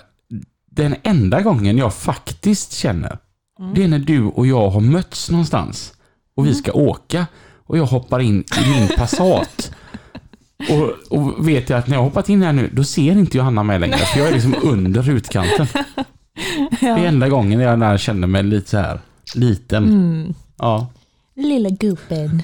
[0.70, 3.18] den enda gången jag faktiskt känner,
[3.60, 3.74] Mm.
[3.74, 5.94] det är när du och jag har mötts någonstans
[6.36, 7.28] och vi ska åka
[7.66, 9.72] och jag hoppar in i min Passat.
[10.70, 13.64] Och, och vet jag att när jag hoppat in här nu, då ser inte Johanna
[13.64, 15.68] mig längre, för jag är liksom under rutkanten.
[16.80, 19.00] Det är enda gången jag där känner mig lite så här
[19.36, 19.84] liten.
[19.84, 20.34] Mm.
[20.58, 20.88] Ja.
[21.36, 22.44] Lilla gubben.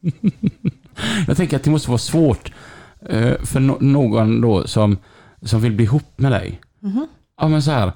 [1.26, 2.52] Jag tänker att det måste vara svårt
[3.08, 4.98] eh, för någon då som,
[5.42, 6.60] som vill bli ihop med dig.
[6.80, 7.06] Mhm.
[7.40, 7.92] Ja men så här.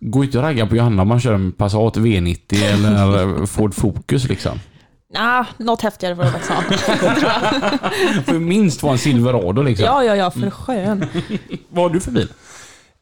[0.00, 4.28] Gå inte och ragga på Johanna om man kör en Passat V90 eller Ford Focus
[4.28, 4.60] liksom.
[5.14, 7.90] Ah, något häftigare får det vara.
[8.24, 9.86] För minst vara en Silverado liksom.
[9.86, 11.06] Ja, ja, ja, för skön.
[11.68, 12.28] Vad har du för bil?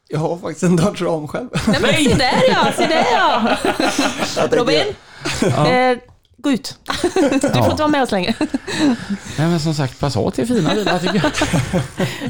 [0.08, 1.48] Jag har faktiskt en Dodge Ram själv.
[1.66, 3.56] Nej men se där ja, se där ja.
[4.52, 4.82] Robin,
[5.42, 5.98] eh,
[6.36, 6.78] gå ut.
[7.02, 8.34] Du får inte vara med oss längre.
[9.38, 11.32] Nej men som sagt, Passat är fina bilar tycker jag.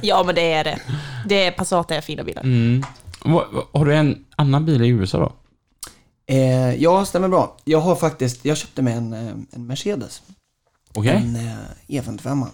[0.03, 0.79] Ja, men det är det.
[1.27, 2.43] Det är Passat är fina bilar.
[2.43, 2.85] Mm.
[3.73, 5.33] Har du en annan bil i USA då?
[6.35, 7.57] Eh, ja, stämmer bra.
[7.65, 10.23] Jag har faktiskt, jag köpte mig en, eh, en Mercedes.
[10.95, 11.17] Okej?
[11.17, 12.47] En eh, E55.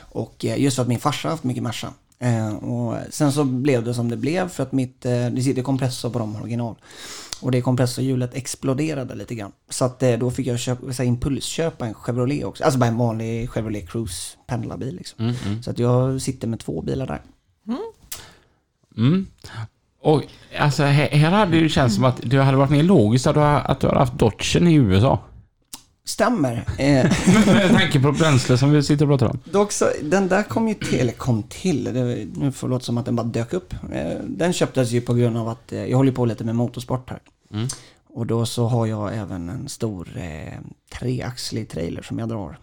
[0.00, 1.92] Och eh, just för att min farsa har haft mycket Merca.
[2.18, 5.62] Eh, och sen så blev det som det blev för att mitt, eh, det sitter
[5.62, 6.74] kompressor på de original.
[7.40, 9.52] Och det kompressorhjulet exploderade lite grann.
[9.68, 12.64] Så att eh, då fick jag köpa, så här, impulsköpa en Chevrolet också.
[12.64, 15.24] Alltså bara en vanlig Chevrolet Cruise pendlarbil liksom.
[15.24, 15.62] Mm, mm.
[15.62, 17.22] Så att jag sitter med två bilar där.
[18.96, 19.26] Mm.
[20.02, 20.22] Och
[20.58, 23.34] alltså här, här hade det ju känts som att det hade varit mer logiskt att
[23.34, 25.20] du, har- att du hade haft Dodgen i USA.
[26.04, 26.64] Stämmer.
[26.78, 26.86] Eh,
[27.46, 29.38] Med tanke på bränsle som vi sitter och pratar om.
[29.52, 32.84] Dock så, den där kom ju till, eller kom till, det, nu får det låta
[32.84, 33.74] som att den bara dök upp.
[33.92, 37.10] Eh, Den köptes ju på grund av att eh, jag håller på lite med motorsport
[37.10, 37.18] här.
[37.52, 37.68] Mm.
[38.08, 40.52] Och då så har jag även en stor eh,
[40.98, 42.58] treaxlig trailer som jag drar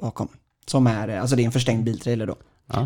[0.00, 0.28] bakom.
[0.66, 2.36] Som är, alltså det är en förstängd biltrailer då.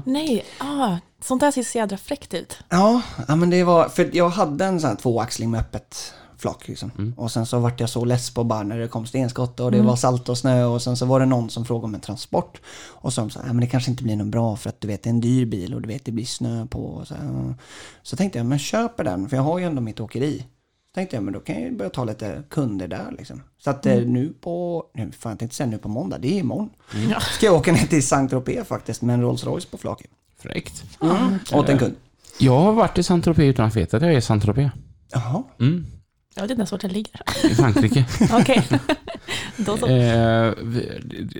[0.06, 2.58] Nej, ah, sånt där ser så jädra fräckt ut.
[2.68, 6.68] Ja, ja men det var, för jag hade en sån här tvåaxling med öppet flak
[6.68, 7.14] liksom.
[7.16, 9.82] Och sen så vart jag så less på bara när det kom stenskott och det
[9.82, 12.60] var salt och snö och sen så var det någon som frågade om en transport.
[12.88, 15.02] Och så sa ja men det kanske inte blir något bra för att du vet
[15.02, 16.84] det är en dyr bil och du vet det blir snö på.
[16.84, 17.54] Och så, ja.
[18.02, 20.44] så tänkte jag, men köper den för jag har ju ändå mitt åkeri.
[20.94, 23.42] Tänkte jag, men då kan jag ju börja ta lite kunder där liksom.
[23.58, 26.38] Så att eh, nu på, nu fan jag tänkte säga nu på måndag, det är
[26.40, 26.70] imorgon.
[27.20, 30.10] Ska jag åka ner till Saint-Tropez faktiskt med en Rolls Royce på flaket.
[30.38, 30.84] Fräckt.
[31.02, 31.38] Mm.
[31.52, 31.94] Åt en kund.
[32.38, 34.70] Jag har varit i Saint-Tropez utan att veta att jag är i Saint-Tropez.
[35.12, 35.42] Jaha.
[35.60, 35.86] Mm.
[36.34, 37.20] Jag vet inte ens vart det ligger.
[37.44, 38.04] I Frankrike.
[38.32, 38.68] Okej.
[39.56, 39.86] Då så.
[39.86, 40.52] eh,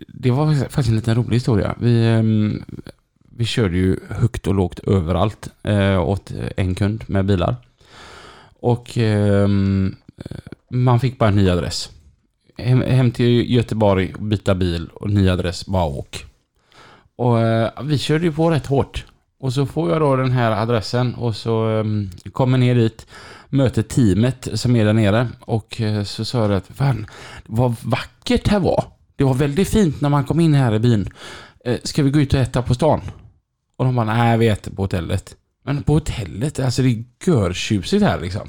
[0.08, 1.74] det var faktiskt en liten rolig historia.
[1.80, 2.64] Vi, ehm,
[3.36, 7.56] vi körde ju högt och lågt överallt eh, åt en kund med bilar.
[8.62, 9.48] Och eh,
[10.70, 11.90] man fick bara en ny adress.
[12.58, 16.24] Hem, hem till Göteborg, byta bil och ny adress, bara åk.
[17.16, 19.04] Och eh, vi körde ju på rätt hårt.
[19.40, 23.06] Och så får jag då den här adressen och så um, kommer ner dit,
[23.48, 27.06] möter teamet som är där nere och eh, så sa jag att fan,
[27.46, 28.84] vad vackert här var.
[29.16, 31.08] Det var väldigt fint när man kom in här i byn.
[31.64, 33.00] Eh, ska vi gå ut och äta på stan?
[33.76, 35.36] Och de bara, nej vi äter på hotellet.
[35.64, 38.48] Men på hotellet, alltså det är görtjusigt här liksom.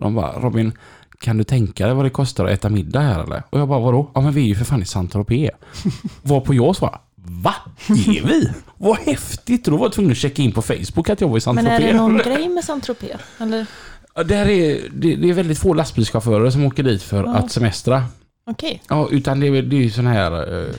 [0.00, 0.72] De bara, Robin,
[1.20, 3.42] kan du tänka dig vad det kostar att äta middag här eller?
[3.50, 4.10] Och jag bara, vadå?
[4.14, 5.50] Ja men vi är ju för fan i Saint-Tropez.
[6.22, 7.54] Var på jag svarade, va?
[7.88, 8.50] Det är vi?
[8.78, 9.66] Vad häftigt!
[9.66, 11.66] Och då var jag tvungen att checka in på Facebook att jag var i Men
[11.66, 13.18] är det någon grej med Saint-Tropez?
[13.38, 13.66] Eller?
[14.14, 17.34] Ja, Där är, det, det är väldigt få lastbilschaufförer som åker dit för Ja.
[17.34, 18.04] att semestra.
[18.46, 18.82] Okej.
[18.88, 20.62] Ja, utan det, är- det är ju sån här...
[20.62, 20.74] eh,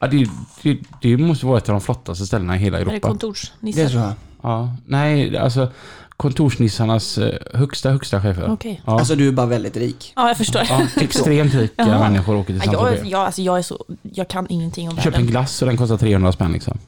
[0.00, 0.26] ja, det,
[0.62, 3.06] det, det måste vara ett av de flottaste ställena i hela Är det Europa.
[3.08, 3.88] Det kontorsnisse?
[3.88, 4.12] tror jag.
[4.42, 5.68] Ja, nej, alltså
[6.16, 8.50] kontorsnissarnas eh, högsta, högsta chefer.
[8.52, 8.82] Okej.
[8.86, 8.98] Ja.
[8.98, 10.12] Alltså du är bara väldigt rik.
[10.16, 10.62] Ja, jag förstår.
[10.68, 14.88] ja, extremt rika människor åker till Ja, jag, alltså, jag, är så, jag kan ingenting
[14.88, 15.26] om Köp en världen.
[15.26, 16.78] glass och den kostar 300 spänn liksom.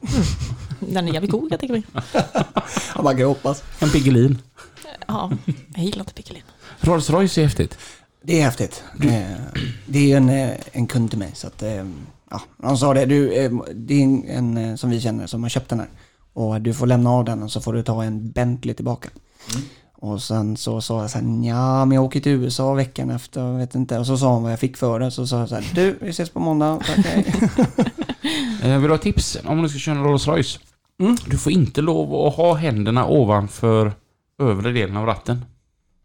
[0.79, 1.83] Den är jävligt god, jag tänker mig.
[2.95, 3.63] Ja, man kan hoppas.
[3.79, 4.37] En Piggelin.
[5.07, 5.31] Ja,
[5.75, 6.43] jag gillar inte Piccolin.
[6.81, 7.77] Rolls Royce är häftigt.
[8.23, 8.83] Det är häftigt.
[9.01, 9.09] Eh,
[9.85, 11.63] Det är ju en, eh, en kund till mig så att,
[12.31, 13.29] ja, han sa det, du,
[13.75, 15.89] det är en, som vi känner som har köpt den här.
[16.33, 19.09] Och du får lämna av den och så får du ta en Bentley tillbaka.
[19.93, 23.41] Och sen så sa jag så här, ja men jag åker till USA veckan efter,
[23.41, 23.99] jag vet inte.
[23.99, 25.11] Och så sa han vad jag fick för det.
[25.11, 27.25] Så sa jag så här, du vi ses på måndag, tack hej.
[28.63, 30.59] Eh, vill du ha tips om du ska köra en Rolls Royce?
[30.99, 31.15] Mm.
[31.27, 33.93] Du får inte lov att ha händerna ovanför
[34.39, 35.45] övre delen av ratten.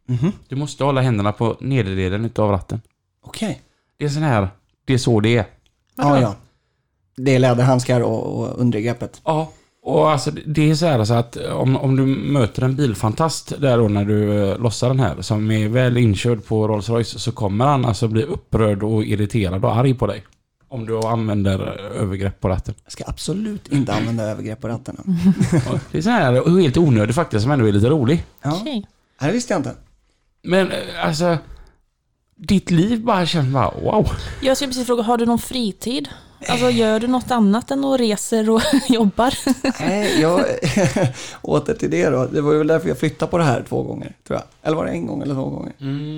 [0.06, 2.80] Mhm, Du måste hålla händerna på nederdelen utav ratten.
[3.24, 3.62] Okej.
[3.96, 4.48] Det är sån här,
[4.84, 5.46] det är så det är.
[5.96, 6.34] Ja, ja.
[7.16, 9.20] Det är läderhandskar och, och undergreppet.
[9.24, 9.52] Ja.
[9.88, 13.78] Och alltså det är så här så att om, om du möter en bilfantast där
[13.78, 17.32] då när du eh, lossar den här som är väl inkörd på Rolls Royce så
[17.32, 20.24] kommer han alltså bli upprörd och irriterad och arg på dig.
[20.68, 21.58] Om du använder
[22.00, 22.74] övergrepp på ratten.
[22.84, 24.96] Jag ska absolut inte använda övergrepp på ratten.
[25.92, 28.24] Det är så här helt onödig fakta som ändå är lite rolig.
[28.42, 28.86] Ja, Okej.
[29.20, 29.74] det visste jag inte.
[30.42, 31.38] Men eh, alltså,
[32.38, 34.08] ditt liv bara känns bara wow.
[34.42, 36.08] Jag skulle precis fråga, har du någon fritid?
[36.48, 39.34] Alltså gör du något annat än att reser och jobbar?
[39.80, 40.44] Nej, jag...
[41.42, 42.26] åter till det då.
[42.26, 44.44] Det var ju väl därför jag flyttade på det här två gånger, tror jag.
[44.68, 45.72] Eller var det en gång eller två gånger?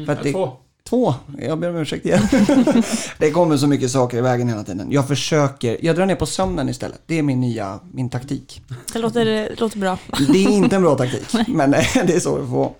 [0.06, 0.52] För att det- Två.
[0.88, 1.14] Två.
[1.38, 2.20] Jag ber om ursäkt igen.
[3.18, 4.88] det kommer så mycket saker i vägen hela tiden.
[4.90, 7.00] Jag försöker, jag drar ner på sömnen istället.
[7.06, 8.62] Det är min nya, min taktik.
[8.92, 9.98] Det låter, det låter bra.
[10.32, 11.76] Det är inte en bra taktik, men det
[12.14, 12.72] är så det får.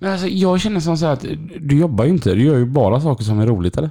[0.00, 1.24] Men alltså, jag känner som så här att
[1.60, 3.90] du jobbar ju inte, du gör ju bara saker som är roligt eller?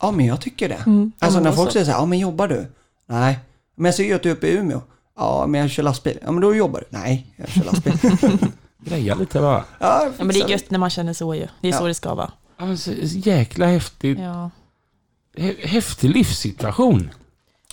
[0.00, 0.78] Ja, men jag tycker det.
[0.86, 1.12] Mm.
[1.18, 2.66] Alltså när folk säger så här, ja men jobbar du?
[3.06, 3.38] Nej.
[3.76, 4.80] Men jag ser ju att du är uppe i Umeå.
[5.16, 6.18] Ja, men jag kör lastbil.
[6.24, 6.86] Ja, men då jobbar du.
[6.98, 8.48] Nej, jag kör lastbil.
[8.84, 9.64] Greja lite bara.
[9.80, 11.46] ja, Ja, men det är gött när man känner så ju.
[11.60, 11.78] Det är Ja.
[11.78, 12.32] så det ska vara.
[12.58, 14.50] Ja, men så, jäkla häftigt, Ja.
[15.36, 17.10] hä- häftig livssituation.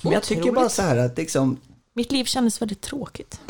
[0.01, 1.57] Men jag tycker bara så här att liksom,
[1.95, 3.39] Mitt liv kändes väldigt tråkigt.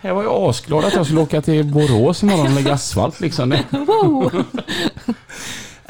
[0.00, 3.50] Här var jag asglad att jag skulle åka till Borås imorgon och lägga asfalt liksom.
[3.70, 4.44] Wow.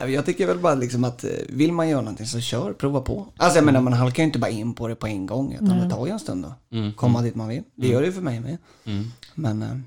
[0.07, 3.27] jag tycker väl bara liksom att eh, vill man göra någonting så kör, prova på.
[3.37, 5.79] Alltså jag menar man halkar ju inte bara in på det på en gång utan
[5.79, 6.77] det tar ju en stund då.
[6.77, 6.93] Mm.
[6.93, 7.63] Komma dit man vill.
[7.75, 8.59] Det gör det ju för mig med.
[8.85, 9.13] Mm.
[9.35, 9.85] Men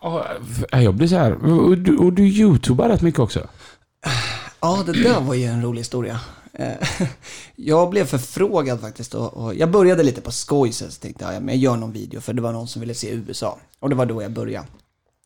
[0.00, 0.26] Ja,
[0.70, 1.32] jag blir så här.
[1.44, 3.48] Och du, och du youtubar rätt mycket också.
[4.60, 6.20] Ja, det där var ju en rolig historia.
[6.58, 6.88] Eh,
[7.56, 11.40] Jag blev förfrågad faktiskt och, och jag började lite på skoj så tänkte jag, ja,
[11.40, 13.58] men jag gör någon video för det var någon som ville se USA.
[13.80, 14.66] Och det var då jag började.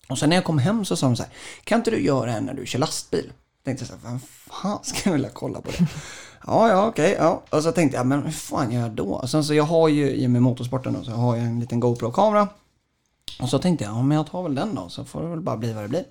[0.09, 1.33] Och sen när jag kom hem så sa de så här,
[1.65, 3.33] kan inte du göra en när du kör lastbil?
[3.59, 4.21] Jag tänkte så här, vem
[4.51, 5.87] fan ska jag vilja kolla på det?
[6.47, 7.43] Ja, ja, okej, ja.
[7.51, 9.05] Och så tänkte jag, men hur fan gör jag då?
[9.05, 11.61] Och sen så jag har ju, i och med motorsporten då, så har jag en
[11.61, 12.49] liten GoPro-kamera.
[13.41, 15.41] Och så tänkte jag, ja men jag tar väl den då, så får det väl
[15.41, 16.05] bara bli vad det blir.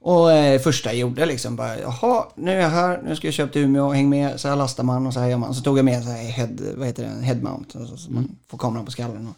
[0.00, 3.34] Och eh, första jag gjorde liksom bara, jaha, nu är jag här, nu ska jag
[3.34, 5.54] köpa till Umeå, häng med, så här lastar man och så här gör man.
[5.54, 8.58] Så tog jag med så här head, vad heter det, headmount, alltså, så man får
[8.58, 9.28] kameran på skallen.
[9.28, 9.34] Och,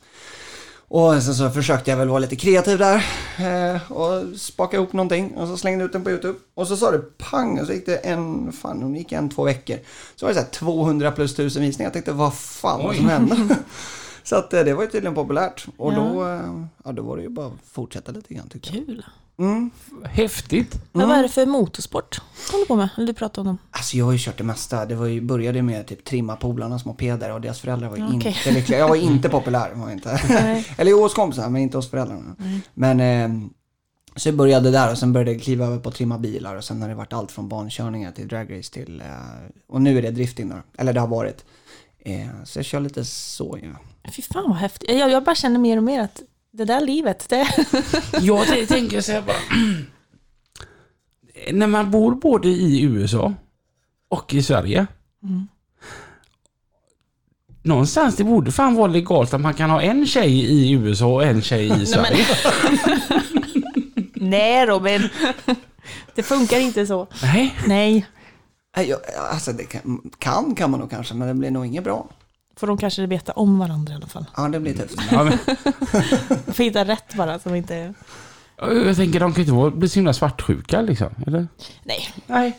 [0.89, 3.05] och sen så försökte jag väl vara lite kreativ där
[3.39, 6.39] eh, och spaka ihop någonting och så slängde jag ut den på YouTube.
[6.55, 9.45] Och så sa det pang och så gick det en, fan, det gick en, två
[9.45, 9.77] veckor.
[10.17, 11.87] Så var det så här 200 plus tusen visningar.
[11.87, 13.37] Jag tänkte, vad fan vad som hände?
[14.25, 15.67] Så att eh, det var ju tydligen populärt.
[15.77, 15.97] Och Ja.
[15.97, 18.87] då, eh, ja, då var det ju bara att fortsätta lite grann tyckte jag.
[18.87, 19.05] Kul.
[19.41, 19.71] Mm.
[20.05, 20.79] Häftigt.
[20.93, 22.89] Men vad är det för motorsport du håller på med?
[22.97, 23.59] Eller du pratar om dem?
[23.71, 24.87] Alltså jag har ju kört det mesta.
[24.87, 28.09] Det var ju, började med typ trimma polarnas mopeder och deras föräldrar var ju Ja,
[28.17, 28.37] okej.
[28.39, 28.79] inte lyckliga.
[28.79, 30.11] Jag var inte populär, var inte.
[30.77, 32.37] Eller jo, hos kompisar, men inte hos föräldrarna.
[32.75, 33.49] Men eh,
[34.17, 36.65] så jag började där och sen började jag kliva över på att trimma bilar och
[36.65, 39.07] sen har det varit allt från bankörningar till dragrace till, eh,
[39.69, 40.57] och nu är det drifting då.
[40.79, 41.45] Eller det har varit.
[41.99, 43.75] Eh, så jag kör lite så ju.
[44.13, 44.91] Fy fan vad häftigt.
[44.91, 46.23] Jag, jag bara känner mer och mer att
[46.53, 47.49] det där livet, det...
[48.21, 49.37] Jag tänker så här bara.
[51.53, 53.35] När man bor både i USA
[54.09, 54.87] och i Sverige.
[57.63, 61.25] Någonstans det borde fan vara legalt att man kan ha en tjej i USA och
[61.25, 62.27] en tjej i Sverige.
[64.15, 65.09] Nej Robin.
[66.15, 67.07] Det funkar inte så.
[67.23, 67.55] Nej.
[67.67, 68.07] Nej.
[68.77, 68.99] Nej, jag,
[69.31, 72.09] alltså det kan, kan kan man nog kanske, men det blir nog inget bra.
[72.57, 74.25] Får de kanske veta om varandra i alla fall.
[74.37, 74.99] Ja, det blir tufft.
[75.11, 75.39] Ja, men,
[76.55, 77.95] får hitta rätt bara som inte...
[78.59, 81.09] jag tänker de kan inte vara- bli så himla svartsjuka liksom.
[81.27, 81.49] Eller?
[81.85, 82.09] Nej.
[82.27, 82.59] Nej.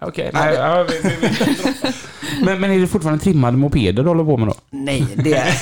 [0.00, 0.54] Okej, nej.
[0.54, 1.30] Ja, vi, vi, vi,
[2.44, 4.54] men, men är det fortfarande trimmade mopeder du håller på med då?
[4.70, 5.44] Nej, det...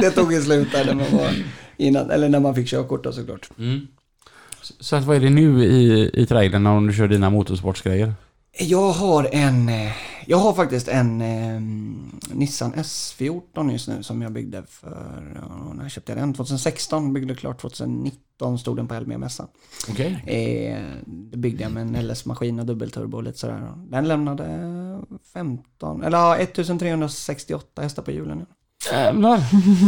[0.00, 1.30] det tog ju slut där när man var
[1.76, 3.48] innan, eller när man fick körkort då såklart.
[4.62, 8.14] Så, så att vad är det nu i, i trailern om du kör dina motorsportsgrejer?
[8.58, 9.92] Jag har en, eh,
[10.26, 11.60] Jag har faktiskt en eh,
[12.34, 16.34] Nissan S14 just nu som jag byggde för, ja, när köpte jag den?
[16.34, 19.48] 2016, byggde klart 2019, stod den på Elmia-mässan.
[19.90, 20.24] Okej.
[20.26, 23.72] Eh, det byggde jag med en LS-maskin och dubbelturbo och lite sådär.
[23.76, 24.44] Den lämnade
[25.32, 28.46] 15, eller ja, 1368 hästar på hjulen nu.
[28.92, 29.40] Jävlar,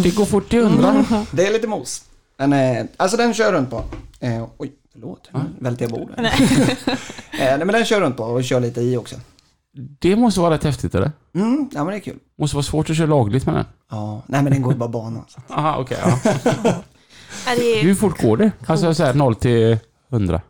[0.03, 1.05] det går fort till hundra.
[1.33, 2.05] Det är lite mos.
[2.37, 3.85] Men, eh, alltså den kör runt på.
[4.21, 5.31] Eh, oj, förlåt.
[5.33, 6.17] Nu välte jag bordet.
[6.19, 6.33] Nej.
[7.33, 9.17] eh, nej, men den kör runt på och kör lite i också.
[9.77, 11.13] Det måste vara rätt häftigt eller?
[11.35, 12.19] Mm, ja men det är kul.
[12.39, 13.65] Måste vara svårt att köra lagligt med den.
[13.91, 15.25] Ja, nej men den går ju bara bana.
[15.29, 15.41] Så.
[15.55, 15.99] Aha, okej.
[16.05, 16.19] ja.
[17.47, 18.53] Ja, det är, Hur fort går det?
[18.67, 19.79] Alltså så här 0 till
[20.11, 20.41] 100?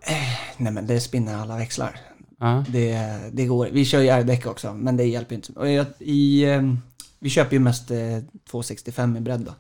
[0.57, 2.01] Nej men det spinner alla växlar.
[2.41, 2.65] Ja.
[2.69, 3.69] Det, det går.
[3.73, 5.53] Vi kör ju R-däck också, men det hjälper inte.
[5.53, 6.63] Och jag, i, eh,
[7.21, 7.99] vi köper ju mest eh,
[8.51, 9.53] 265 i bredd då.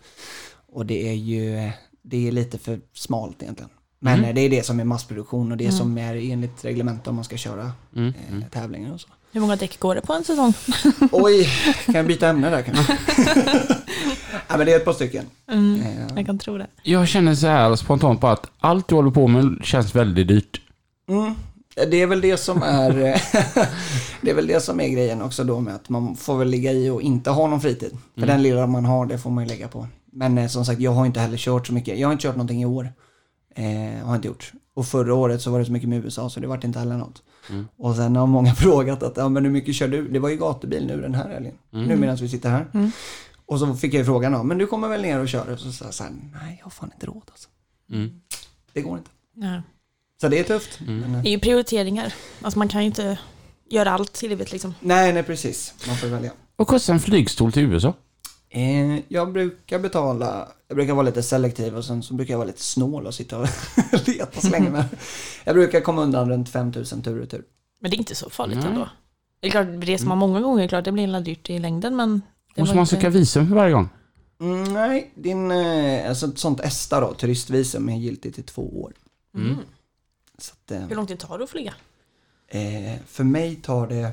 [0.73, 1.71] Och det är ju
[2.03, 3.71] det är lite för smalt egentligen.
[3.99, 4.29] Men Mm.
[4.29, 7.25] eh, det är det som är massproduktion och det som är enligt reglement om man
[7.25, 8.09] ska köra Mm.
[8.43, 9.09] eh, tävlingar och så.
[9.35, 10.55] Hur många däck går det på en säsong?
[11.13, 11.49] Oj,
[11.85, 12.99] kan jag byta ämne där kanske?
[14.49, 15.25] ja men det är ett par stycken.
[15.51, 15.83] Mm,
[16.17, 16.67] jag kan tro det.
[16.83, 20.61] Jag känner så här spontant på att allt du håller på med känns väldigt dyrt.
[21.09, 21.35] Mm.
[21.91, 22.93] Det är väl det som är
[24.21, 26.73] Det är väl det som är grejen också då med att man får väl ligga
[26.73, 27.99] i och inte ha någon fritid.
[28.19, 29.87] För den lilla man har, det får man ju lägga på.
[30.13, 31.99] Men eh, som sagt, jag har inte heller kört så mycket.
[31.99, 32.93] Jag har inte kört någonting i år.
[33.57, 34.53] Eh, har inte gjort.
[34.75, 36.97] Och förra året så var det så mycket med USA så det vart inte heller
[36.97, 37.23] något.
[37.77, 40.09] Och sen har många frågat att, ja men hur mycket kör du?
[40.09, 41.55] Det var ju gatubil nu den här helgen.
[41.71, 42.67] Nu medan vi sitter här.
[43.47, 45.53] Och så fick jag ju frågan, ja men du kommer väl ner och kör?
[45.53, 47.49] Och så sa jag så här, nej jag har fan inte råd alltså.
[47.93, 48.21] Mm.
[48.73, 49.11] Det går inte.
[49.35, 49.63] Ja.
[50.21, 50.81] Så det är tufft.
[50.81, 52.15] Men, eh, Det är ju prioriteringar.
[52.43, 53.19] Alltså man kan ju inte
[53.71, 54.75] göra allt i livet liksom.
[54.81, 55.75] nej, nej precis.
[55.87, 56.31] Man får välja.
[56.57, 57.95] Och kostar en flygstol till USA?
[58.55, 62.47] Eh, jag brukar betala, jag brukar vara lite selektiv och sen så brukar jag vara
[62.47, 63.49] lite snål och sitta och
[64.07, 64.71] leta så länge.
[64.71, 64.85] Men
[65.45, 67.45] jag brukar komma undan runt 5000 tur och tur.
[67.81, 68.67] Men det är inte så farligt Nej.
[68.69, 68.89] ändå.
[69.41, 72.23] Det är klart, reser man många gånger, klart det blir illa dyrt i längden men...
[72.57, 73.89] Måste man inte- söka visum för varje gång?
[74.41, 78.93] Mm, nej, din, eh, alltså ett sånt ESTA då, turistvisum är giltigt i två år.
[79.37, 79.57] Mm.
[80.39, 81.75] Så att, eh, Hur lång tid tar det att flyga?
[82.49, 84.13] eh, för mig tar det,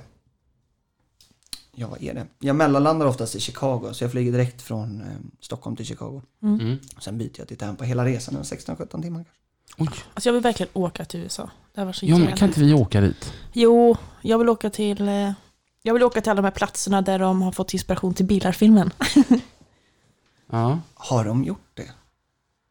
[1.76, 2.26] ja vad är det?
[2.40, 5.08] Jag mellanlandar oftast i Chicago så jag flyger direkt från eh,
[5.42, 6.22] Stockholm till Chicago.
[6.44, 6.80] Mm.
[7.00, 9.32] Sen byter jag till Tampa hela resan, en 16-17 timmar kanske.
[9.78, 9.90] Oj.
[10.14, 11.50] Alltså jag vill verkligen åka till USA.
[11.76, 13.34] Det var så Ja, men kan inte vi åka dit?
[13.54, 15.08] Jo, jag vill åka till...
[15.08, 15.32] eh,
[15.84, 18.92] Jag vill åka till alla de här platserna där de har fått inspiration till bilarfilmen.
[20.52, 20.80] Ja.
[20.94, 21.92] Har de gjort det?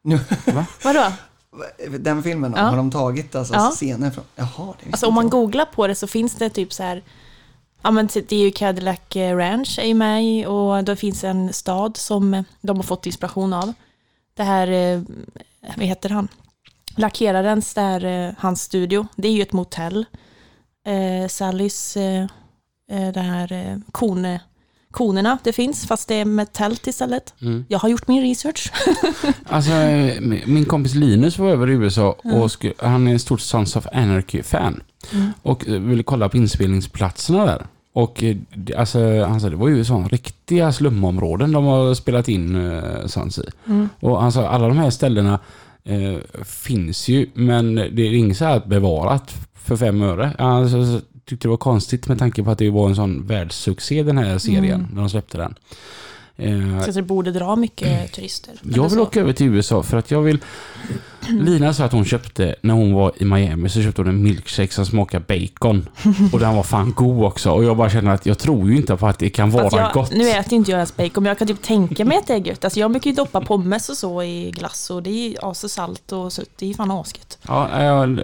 [0.03, 0.19] Nu,
[0.83, 1.11] Vadå?
[1.99, 2.61] Den filmen, Ja.
[2.63, 3.71] har de tagit alltså, Ja.
[3.75, 4.23] scener från?
[4.35, 7.03] Jaha, det Alltså om man googlar på det så finns det typ så här...
[7.81, 11.23] Ja men typ, det är ju Cadillac eh, Ranch är ju med och det finns
[11.23, 13.73] en stad som eh, de har fått inspiration av.
[14.33, 15.01] Det här, eh,
[15.77, 16.27] vad heter han?
[16.95, 20.05] Lackerarens, där, hans studio, det är ju ett motell.
[20.85, 22.25] Eh, Sallys, eh,
[23.13, 24.39] det här eh, kone,
[24.91, 27.33] konerna, det finns fast det är med tält istället.
[27.41, 27.65] Mm.
[27.69, 28.71] Jag har gjort min research.
[29.45, 29.71] Alltså,
[30.45, 33.87] min kompis Linus var över i USA och sku- han är en stort Sons of
[33.93, 34.83] Anarchy-fan.
[35.13, 35.31] Mm.
[35.41, 37.65] Och eh, ville kolla på inspelningsplatserna där.
[37.93, 38.37] Och eh,
[38.77, 43.43] alltså, han sa det var ju sådana riktiga slumområden de har spelat in Sons i.
[43.67, 43.89] Mm.
[43.99, 45.39] Och han sa alla de här ställena
[45.83, 50.33] eh, finns ju men det är inget så här bevarat för fem öre.
[50.37, 54.03] Han alltså, tyckte det var konstigt med tanke på att det var en sån världssuccé
[54.03, 54.87] den här serien Mm.
[54.93, 55.55] när de släppte den.
[56.37, 58.53] Eh, Så det borde dra mycket turister.
[58.63, 59.01] jag vill så.
[59.01, 60.37] åka över till USA för att jag vill...
[61.29, 64.73] Lina sa att hon köpte, när hon var i Miami, så köpte hon en milkshake
[64.73, 65.87] som smakar bacon.
[66.33, 67.51] Och den var fan god också.
[67.51, 69.93] Och jag bara känner att jag tror ju inte på att det kan vara jag,
[69.93, 70.11] gott.
[70.11, 72.37] Nu äter inte jag ens bacon, men jag kan typ tänka mig att det är
[72.47, 72.63] gött.
[72.63, 75.71] Alltså jag brukar ju doppa pommes och så i glass och det är as och
[75.71, 76.49] salt och sött.
[76.55, 77.37] Det är fan asgött.
[77.47, 78.19] Ja, jag,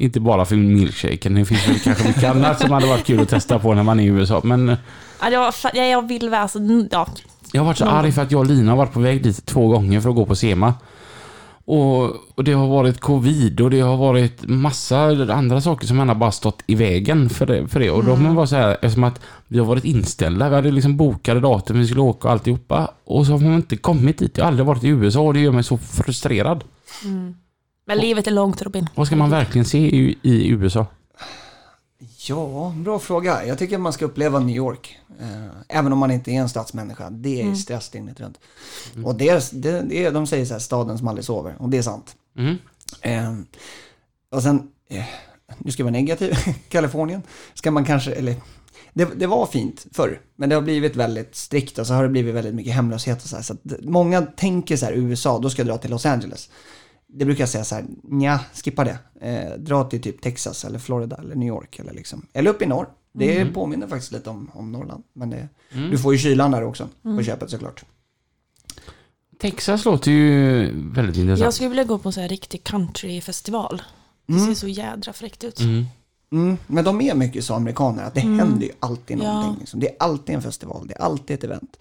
[0.00, 1.34] inte bara för milkshaken.
[1.34, 4.00] Det finns väl kanske mycket annat som hade varit kul att testa på när man
[4.00, 4.40] är i USA.
[4.44, 4.76] Men
[5.22, 7.06] Ja, var, fa- ja, jag vill väl, alltså, mm, ja.
[7.52, 9.22] jag har varit så Någon arg för att jag och Lina har varit på väg
[9.22, 10.74] dit två gånger för att gå på SEMA.
[11.64, 12.02] Och,
[12.34, 15.00] och det har varit covid och det har varit massa
[15.34, 17.68] andra saker som har bara stått i vägen för det.
[17.68, 17.90] För det.
[17.90, 20.70] Och då har man bara så här, eftersom att vi har varit inställda, vi hade
[20.70, 22.90] liksom bokade datum, vi skulle åka och alltihopa.
[23.04, 24.36] Och så har man inte kommit dit.
[24.38, 26.64] Jag har aldrig varit i USA och det gör mig så frustrerad.
[27.84, 28.88] Men livet är långt Robin.
[28.94, 30.86] Vad ska man verkligen se i, i USA?
[32.28, 33.46] Ja, bra fråga.
[33.46, 34.98] Jag tycker man ska uppleva New York.
[35.20, 35.46] Eh,
[35.78, 37.10] även om man inte är en stadsmänniska.
[37.10, 38.38] Det är stress dygnet runt.
[39.04, 41.54] Och det, är- det, det är, de säger så här, staden som aldrig sover.
[41.58, 42.16] Och det är sant.
[42.38, 42.56] Mm.
[43.00, 43.32] Eh,
[44.30, 45.04] och sen, eh,
[45.58, 46.34] nu ska jag vara negativ,
[46.68, 47.22] Kalifornien.
[47.54, 48.34] Ska man kanske, eller
[48.92, 52.08] det, det var fint förr, men det har blivit väldigt strikt och så har det
[52.08, 53.42] blivit väldigt mycket hemlöshet och så här.
[53.42, 56.50] Så att många tänker så här, USA, då ska jag dra till Los Angeles.
[57.12, 58.98] Det brukar jag säga så här, nja, skippa det.
[59.20, 62.26] Eh, dra till typ Texas eller Florida eller New York eller liksom.
[62.32, 65.04] Eller upp i norr, Det påminner faktiskt lite om, om Norrland.
[65.12, 65.90] Men det, Mm.
[65.90, 67.84] du får ju kylan där också på köpet såklart.
[69.38, 71.54] Texas låter ju väldigt Jag intressant.
[71.54, 73.82] skulle vilja gå på en sån här riktig countryfestival.
[74.26, 74.46] Det Mm.
[74.46, 75.60] ser så jädra fräckt ut.
[75.60, 75.84] Mm.
[76.32, 79.32] Mm, men de är mycket så amerikaner, att det händer ju alltid Ja.
[79.32, 79.60] någonting.
[79.60, 79.80] Liksom.
[79.80, 81.76] Det är alltid en festival, det är alltid ett event.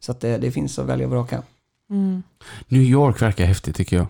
[0.00, 1.42] Så att det, det finns att välja och vraka.
[1.90, 2.22] Mm.
[2.68, 4.06] New York verkar häftigt tycker jag.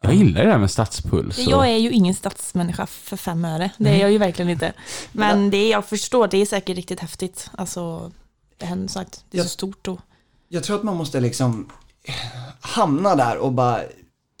[0.00, 1.38] Jag gillar det där med stadspuls.
[1.38, 3.70] och- Jag är ju ingen stadsmänniska för fem öre.
[3.78, 4.72] Det är jag ju verkligen inte.
[5.12, 7.50] Men det jag förstår, det är säkert riktigt häftigt.
[7.58, 8.12] Alltså,
[8.56, 10.00] det händer sagt, det är så stort och...
[10.48, 11.70] Jag tror att man måste liksom
[12.60, 13.80] hamna där och bara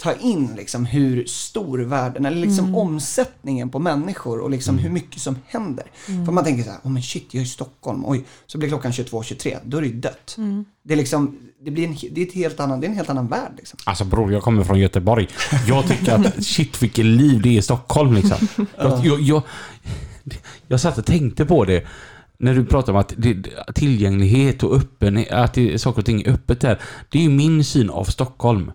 [0.02, 5.20] ta in liksom hur stor världen, eller liksom omsättningen på människor och liksom hur mycket
[5.20, 5.84] som händer.
[6.04, 8.68] För man tänker så här, oh men shit, jag är i Stockholm, oj, så blir
[8.68, 10.36] klockan 22.23, då är det ju dött.
[10.82, 13.10] Det är liksom, det blir en, det är ett helt annan, det är en helt
[13.10, 13.78] annan värld liksom.
[13.84, 15.28] Alltså bror, jag kommer från Göteborg.
[15.68, 18.48] Jag tycker att shit vilket liv det är i Stockholm liksom.
[18.76, 19.42] Jag, jag, jag,
[20.66, 21.86] jag satt och tänkte på det.
[22.38, 26.30] När du pratar om att det, tillgänglighet och öppenhet, att det, saker och ting är
[26.30, 26.80] öppet där.
[27.08, 28.72] Det är ju min syn av Stockholm.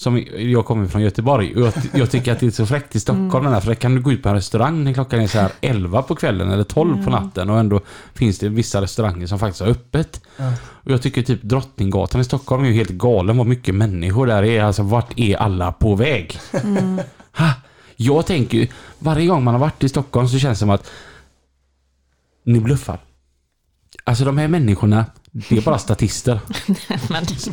[0.00, 3.00] Som jag kommer från Göteborg och jag, jag tycker att det är så fräckt i
[3.00, 3.60] Stockholm mm.
[3.60, 6.02] för där kan du gå ut på en restaurang när klockan är så här 11
[6.02, 7.80] på kvällen eller 12 på natten och ändå
[8.14, 10.20] finns det vissa restauranger som faktiskt har öppet.
[10.58, 14.42] Och jag tycker typ Drottninggatan i Stockholm är ju helt galen vad mycket människor där
[14.42, 14.62] är.
[14.62, 16.38] Alltså vart är alla på väg?
[17.32, 17.52] Ha,
[17.96, 18.66] jag tänker ju,
[18.98, 20.90] varje gång man har varit i Stockholm så känns det som att
[22.44, 22.98] ni bluffar.
[24.04, 26.40] Alltså de här människorna, det är bara statister.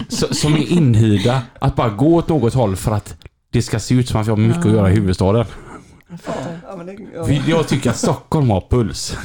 [0.34, 3.15] Som är inhyrda att bara gå åt något håll för att
[3.49, 5.45] det ska se ut som att vi har mycket att göra i huvudstaden.
[7.13, 7.25] jag.
[7.25, 9.17] För tycker att Stockholm har puls.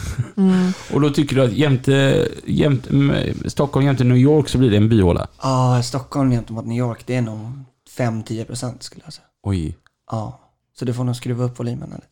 [0.92, 4.88] Och då tycker du att jämte, jämte, Stockholm jämte New York så blir det en
[4.88, 5.28] byhåla?
[5.42, 7.64] Ja, Stockholm gentemot New York, det är nog
[7.98, 9.26] 5-10 procent skulle jag säga.
[9.42, 9.76] Oj.
[10.11, 10.40] Ja,
[10.78, 12.07] så du får nog skruva upp volymen lite.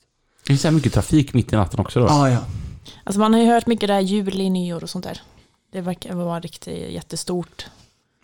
[0.47, 2.07] Det är så här mycket trafik mitt i natten också då.
[2.07, 2.39] Ja, ja.
[3.05, 5.21] Alltså man har ju hört mycket där juli, nyår och sånt där.
[5.73, 7.67] Det verkar vara riktigt jättestort.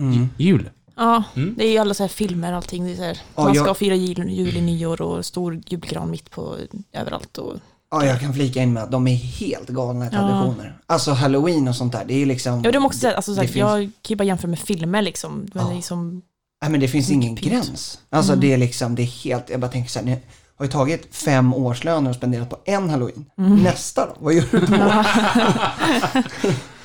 [0.01, 0.29] Mm.
[0.37, 0.71] Jul.
[0.97, 1.55] Ja, Mm.
[1.59, 2.85] det är ju alla så här filmer och allting.
[2.85, 6.11] Det är så här, Ja, man jag- ska fira jul, juli, nyår och stor julgran
[6.11, 6.57] mitt på
[6.93, 7.39] överallt.
[7.39, 7.55] Och,
[7.91, 10.19] Ja, jag kan flika in med att de är helt galna i Ja.
[10.19, 10.79] traditioner.
[10.87, 12.63] Alltså halloween och sånt där, det är liksom...
[12.65, 15.03] ja, det måste säga, alltså, så här, finns- jag kan ju bara jämföra med filmer
[15.03, 15.47] liksom.
[15.55, 15.73] Men Ja.
[15.77, 16.23] liksom
[16.63, 17.53] Nej men det finns ingen pynt.
[17.53, 17.99] gräns.
[18.11, 18.41] Alltså Mm.
[18.41, 20.19] det är liksom, det är helt, jag bara tänker så här, ni
[20.57, 23.25] har ju tagit fem årslöner och spenderat på en halloween.
[23.39, 23.57] Mm.
[23.63, 24.13] Nästa då?
[24.19, 25.05] Vad gör du då?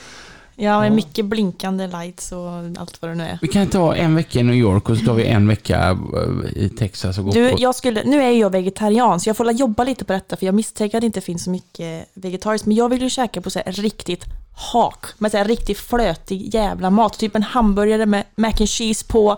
[0.56, 3.39] Ja, med mycket blinkande lights och allt vad det nu är.
[3.41, 6.64] Vi kan ta en vecka i New York och så tar vi en vecka eh,
[6.64, 7.58] i Texas och går Du, på...
[7.60, 10.56] jag skulle, nu är jag vegetarian så jag får jobba lite på detta för jag
[10.56, 12.66] misstänker att det inte finns så mycket vegetariskt.
[12.68, 14.26] Men jag vill ju käka på så riktigt
[14.74, 17.18] hak, med så här riktigt flötig jävla mat.
[17.20, 19.38] Typ en hamburgare med mac and cheese på,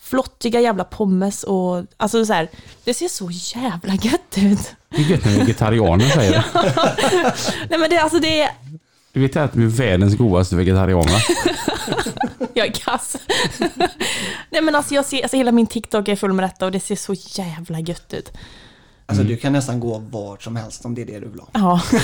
[0.00, 2.48] flottiga jävla pommes och alltså så här,
[2.84, 4.74] det ser så jävla gött ut.
[4.88, 6.44] Det är gött när vegetarianer säger det.
[7.70, 8.50] Nej men det, alltså det är,
[9.18, 11.18] Du vet att du är världens godaste vegetarian va?
[12.54, 13.16] jag är kass.
[14.50, 16.80] Nej men alltså jag ser, alltså hela min TikTok är full med detta och det
[16.80, 18.32] ser så jävla gött ut.
[19.06, 21.48] Alltså du kan nästan gå vart som helst om det är det du vill ha.
[21.52, 21.80] Ja.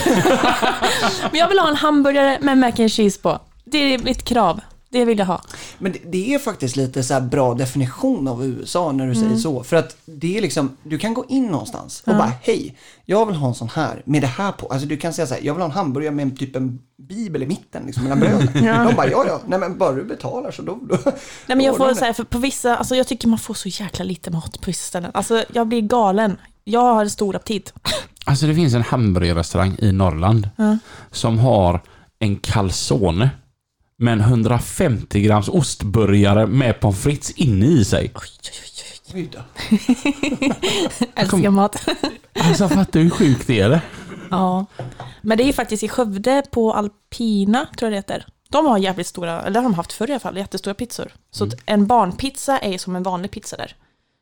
[1.30, 3.40] Men jag vill ha en hamburgare med mac and cheese på.
[3.64, 4.60] Det är mitt krav.
[4.94, 5.42] Det vill jag ha.
[5.78, 9.36] Men det, det är faktiskt lite så här bra definition av USA när du säger
[9.36, 9.62] så.
[9.64, 13.36] För att det är liksom, du kan gå in någonstans och bara hej, jag vill
[13.36, 14.66] ha en sån här med det här på.
[14.66, 17.42] Alltså du kan säga så här, jag vill ha en hamburgare med typ en bibel
[17.42, 18.48] i mitten liksom mellan bröden.
[18.88, 20.78] De bara ja ja, nej men bara du betalar så då...
[20.82, 21.12] då Nej
[21.46, 24.30] men jag får här, för på vissa, alltså jag tycker man får så jäkla lite
[24.30, 25.10] mat på vissa ställen.
[25.14, 26.36] Alltså jag blir galen.
[26.64, 27.72] Jag har en stor aptit.
[28.24, 30.78] Alltså det finns en hamburgerrestaurang i Norrland Ja.
[31.10, 31.80] som har
[32.18, 33.30] en calzone
[33.96, 38.12] med en 150 grams ostburgare med pommes frites inne i sig.
[38.14, 38.22] Oj,
[39.14, 39.40] oj, oj.
[41.14, 41.88] Älskar mat.
[42.40, 43.68] Alltså fattar du hur sjukt det är?
[43.68, 43.82] det?
[44.30, 44.66] Ja.
[45.22, 48.26] Men det är ju faktiskt i Skövde på Alpina, tror jag det heter.
[48.48, 51.12] De har jävligt stora, eller det har de haft förr i alla fall, jättestora pizzor.
[51.30, 53.76] Så att en barnpizza är som en vanlig pizza där.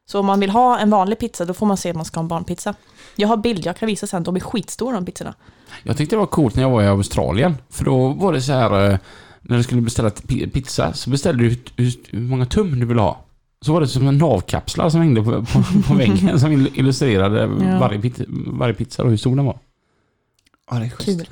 [0.06, 2.18] Så om man vill ha en vanlig pizza, då får man se att man ska
[2.18, 2.74] ha en barnpizza.
[3.16, 5.34] Jag har bild, jag kan visa sen, de är skitstora de pizzorna.
[5.82, 7.56] Jag tyckte det var coolt när jag var i Australien.
[7.70, 8.98] För då var det så här eh,
[9.42, 10.10] när du skulle beställa
[10.52, 13.24] pizza så beställde du hur, hur, hur många tum du ville ha.
[13.64, 17.40] Så var det som en navkapslar som hängde på, på, på väggen som il- illustrerade
[17.40, 17.78] Ja.
[17.78, 19.58] varje, pizza, varje pizza och hur stor den var.
[20.70, 21.06] Ja det är schysst.
[21.06, 21.26] Kul.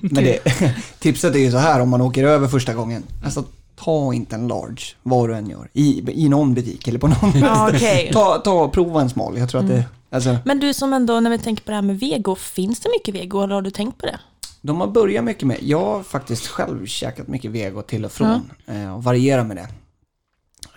[0.00, 0.38] Men det,
[0.98, 3.02] tipset är ju så här om man åker över första gången.
[3.24, 3.44] Alltså
[3.76, 5.68] ta inte en large, vad du än gör.
[5.72, 7.32] I, i någon butik eller på någon.
[7.40, 8.10] Ja, okej.
[8.12, 9.38] ta, ta prova en smal.
[9.38, 11.82] Jag tror att det, alltså, Men du som ändå, när vi tänker på det här
[11.82, 14.18] med vego, finns det mycket vego eller har du tänkt på det?
[14.60, 18.50] De har börjat mycket med, jag har faktiskt själv käkat mycket vego till och från.
[18.66, 19.68] Eh, och varierar med det.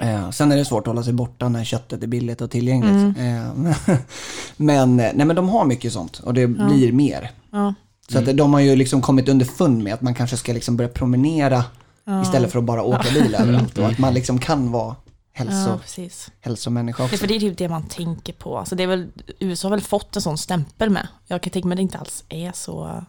[0.05, 3.17] Eh, sen är det svårt att hålla sig borta när köttet är billigt och tillgängligt.
[3.17, 3.73] Eh,
[4.57, 7.31] men, nej men de har mycket sånt och det blir mer.
[7.51, 7.73] Ja.
[8.09, 10.89] Så att de har ju liksom kommit underfund med att man kanske ska liksom börja
[10.89, 11.63] promenera
[12.03, 12.21] Ja.
[12.21, 13.77] istället för att bara åka bil överallt.
[13.77, 14.95] Och att man liksom kan vara
[15.33, 16.31] hälso, Ja, precis.
[16.39, 17.17] hälsomänniska Det, också.
[17.17, 18.57] för det är typ det man tänker på.
[18.57, 19.07] Alltså det är väl,
[19.39, 21.07] USA har väl fått en sån stämpel med.
[21.27, 23.03] Jag kan tänka mig att det inte alls är så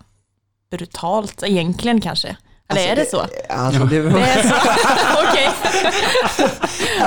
[0.76, 2.36] brutalt egentligen kanske.
[2.68, 3.22] Eller är det så?
[3.48, 4.54] Alltså, det, Det är så?
[5.28, 5.48] Okej.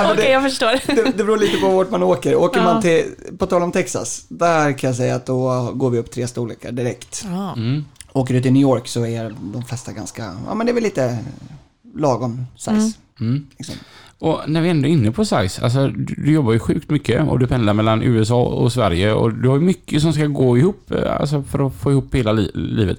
[0.04, 0.94] Okej, det- jag förstår.
[0.94, 2.34] det, det beror lite på vart man åker.
[2.36, 2.64] Åker Ja.
[2.64, 3.04] man till,
[3.38, 6.72] på tal om Texas, där kan jag säga att då går vi upp tre storlekar
[6.72, 7.24] direkt.
[7.30, 7.52] Ja.
[7.56, 7.84] Mm.
[8.12, 10.82] Åker du till New York så är de flesta ganska, ja men det är väl
[10.82, 11.18] lite
[11.94, 12.70] lagom size.
[12.70, 12.92] Mm.
[13.20, 13.46] Mm.
[13.58, 13.74] Liksom.
[14.18, 17.28] Och när vi ändå är inne på size, alltså du, du jobbar ju sjukt mycket
[17.28, 20.58] och du pendlar mellan USA och Sverige och du har ju mycket som ska gå
[20.58, 22.98] ihop, eh, alltså för att få ihop hela li livet.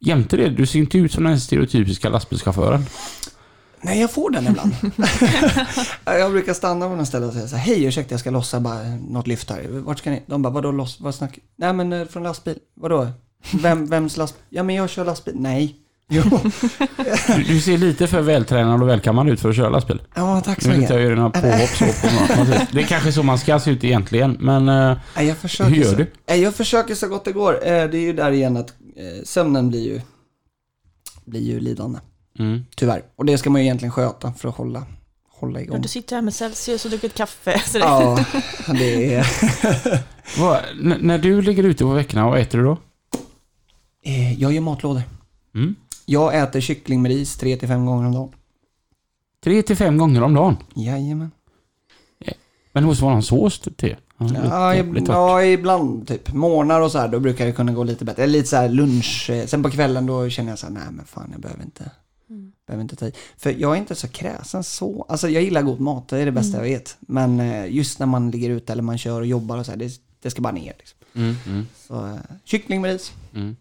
[0.00, 2.84] Jämte det, du ser inte ut som den stereotypiska lastbilschauffören.
[3.82, 4.72] Nej, jag får den ibland.
[6.04, 8.60] jag brukar stanna på något ställe och säga så här, hej ursäkta jag ska lossa
[8.60, 9.66] bara något lyft här.
[9.70, 10.22] Vart ska ni?
[10.26, 11.00] De bara, vadå loss?
[11.00, 12.58] Vad snackar Nej men eh, från lastbil.
[12.80, 13.08] Vadå?
[13.62, 14.42] Vem, vems lastbil?
[14.48, 15.34] Ja men jag kör lastbil.
[15.38, 15.76] Nej.
[16.12, 16.22] Jo.
[17.36, 20.02] Du, du ser lite för vältränad och välkammad ut för att köra lastbil.
[20.14, 21.10] Ja, tack så Nu vill inte jag mycket.
[21.18, 22.72] göra några påhopp så på något.
[22.72, 25.82] Det är kanske så man ska se ut egentligen, men eh, Nej, jag försöker hur
[25.84, 25.96] gör så.
[25.96, 26.34] du?
[26.34, 27.54] Jag försöker så gott det går.
[27.54, 28.72] Eh, Det är ju där igen att
[29.24, 30.00] sömnen blir ju,
[31.24, 31.98] blir ju lidande.
[32.38, 32.64] Mm.
[32.76, 33.02] Tyvärr.
[33.16, 34.86] Och det ska man ju egentligen sköta för att hålla,
[35.28, 35.80] hålla Ja, igång.
[35.82, 37.62] Du sitter här med Celsius och dricker ett kaffe.
[37.66, 38.24] Så det, Ja,
[38.78, 39.26] det är...
[40.40, 40.60] Vad,
[41.00, 42.78] när du ligger ute på veckorna, vad äter du då?
[44.04, 45.02] Eh, Jag gör matlådor.
[45.54, 45.74] Mm.
[46.06, 48.32] Jag äter kyckling med ris tre till fem gånger om dagen.
[49.44, 50.56] Tre till fem gånger om dagen.
[50.74, 51.30] Jajamän.
[52.72, 53.96] Men det måste vara någon sås till.
[54.20, 54.26] Ja,
[54.76, 56.32] Ja, lite- lite ja, ibland typ.
[56.32, 58.22] Morgnar och så här, då brukar det kunna gå lite bättre.
[58.22, 59.30] Eller lite så här lunch.
[59.30, 61.90] eh, Sen på kvällen då känner jag så här, nej men fan jag behöver inte,
[62.30, 62.52] Mm.
[62.66, 63.12] behöver inte ta i.
[63.36, 65.06] För jag är inte så kräsen så.
[65.08, 66.96] Alltså jag gillar god mat, det är det bästa jag vet.
[67.00, 69.78] Men eh, just när man ligger ute eller man kör och jobbar och så här,
[69.78, 69.90] det,
[70.22, 70.98] det ska bara ner liksom.
[71.14, 72.14] Mm, mm, Så eh,
[72.44, 73.12] kyckling med ris.
[73.34, 73.56] mm.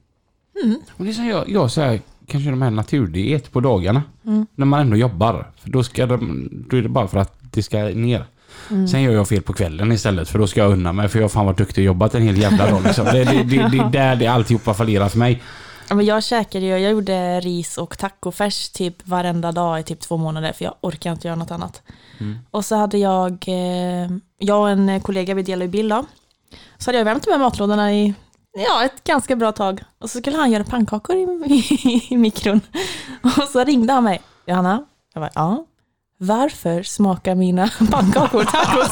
[0.63, 0.79] Mm.
[0.97, 4.03] Och det är så jag, jag så här, kanske de här naturdiet på dagarna.
[4.25, 4.45] Mm.
[4.55, 5.51] När man ändå jobbar.
[5.57, 8.25] För då, ska de, då är det bara för att det ska ner.
[8.69, 8.87] Mm.
[8.87, 11.23] Sen gör jag fel på kvällen istället för då ska jag unna mig för jag
[11.23, 12.83] har fan varit duktig och jobbat en hel jävla dag.
[12.83, 13.05] Liksom.
[13.05, 15.41] Det, det, det, det är där det alltihopa fallerar för mig.
[15.89, 19.99] Ja, men jag käkade ju, jag gjorde ris och tacofärs typ varenda dag i typ
[19.99, 21.81] två månader för jag orkar inte göra något annat.
[22.19, 22.37] Mm.
[22.51, 26.05] Och så hade jag, eh, jag och en kollega, vi delade ju bil då.
[26.77, 28.13] Så hade jag värmt här matlådorna i
[28.53, 29.83] ja, ett ganska bra tag.
[29.99, 32.61] Och så skulle han göra pannkakor i, i, i mikron.
[33.21, 34.21] Och så ringde han mig.
[34.45, 34.85] Johanna?
[35.13, 35.65] Jag bara, ja.
[36.21, 38.91] Varför smakar mina pannkakor tacos?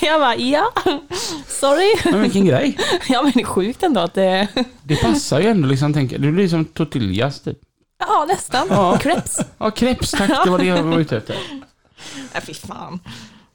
[0.02, 0.72] jag bara, ja.
[1.46, 2.12] Sorry.
[2.12, 2.78] Men vilken grej.
[3.08, 4.48] Ja men det är sjukt ändå att det,
[4.82, 5.92] Det passar ju ändå liksom.
[5.94, 6.18] Tänka.
[6.18, 7.58] Det blir som tortillas typ.
[7.98, 8.66] ja nästan.
[8.70, 8.98] Ja.
[8.98, 9.40] Crepes.
[9.58, 10.44] Ja, crepes tack.
[10.44, 11.36] Det var det jag var ute efter.
[12.34, 13.00] Nej fy fan.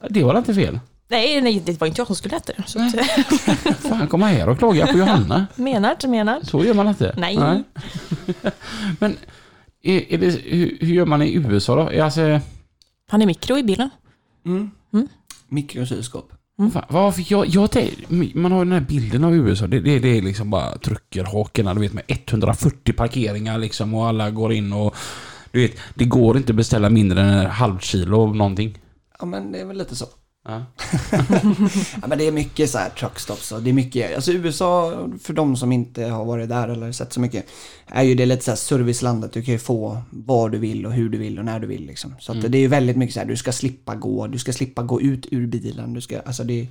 [0.10, 0.80] Det var inte fel.
[1.08, 2.64] Nej, nej, det var inte jag som skulle äta det.
[2.68, 5.48] Så att, Fan, komma här och klaga på Johanna.
[5.56, 6.40] menar inte, menar.
[6.44, 7.14] Så gör man inte.
[7.18, 7.64] Nej.
[9.00, 9.18] Men
[9.84, 11.82] är, är det, hur, hur gör man i USA då?
[11.82, 12.40] Är Alltså,
[13.08, 13.90] Han är mikro i bilen.
[14.46, 14.72] Mm.
[14.94, 15.08] Mm.
[15.48, 16.32] Mikrokylskåp.
[16.74, 17.70] fan, varför, jag, jag,
[18.34, 19.68] man har ju den här bilden av USA.
[19.68, 24.32] Det, det, det är liksom bara truckerhakorna, du vet med 140 parkeringar liksom och alla
[24.32, 24.96] går in och
[25.52, 28.78] du vet, det går inte att beställa mindre än en halv kilo av någonting.
[29.20, 30.06] Ja men det är väl lite så.
[30.46, 30.66] Ja.
[32.02, 35.34] Ja, men det är mycket så här truckstops och det är mycket, alltså USA, för
[35.34, 37.46] de som inte har varit där eller sett så mycket,
[37.88, 39.34] är ju det lite så här servicelandet.
[39.34, 41.86] Du kan ju få vad du vill och hur du vill och när du vill
[41.86, 42.16] liksom.
[42.20, 44.54] Så att det är ju väldigt mycket så här, du ska slippa gå, du ska
[44.54, 46.68] slippa gå ut ur bilen, du ska, alltså det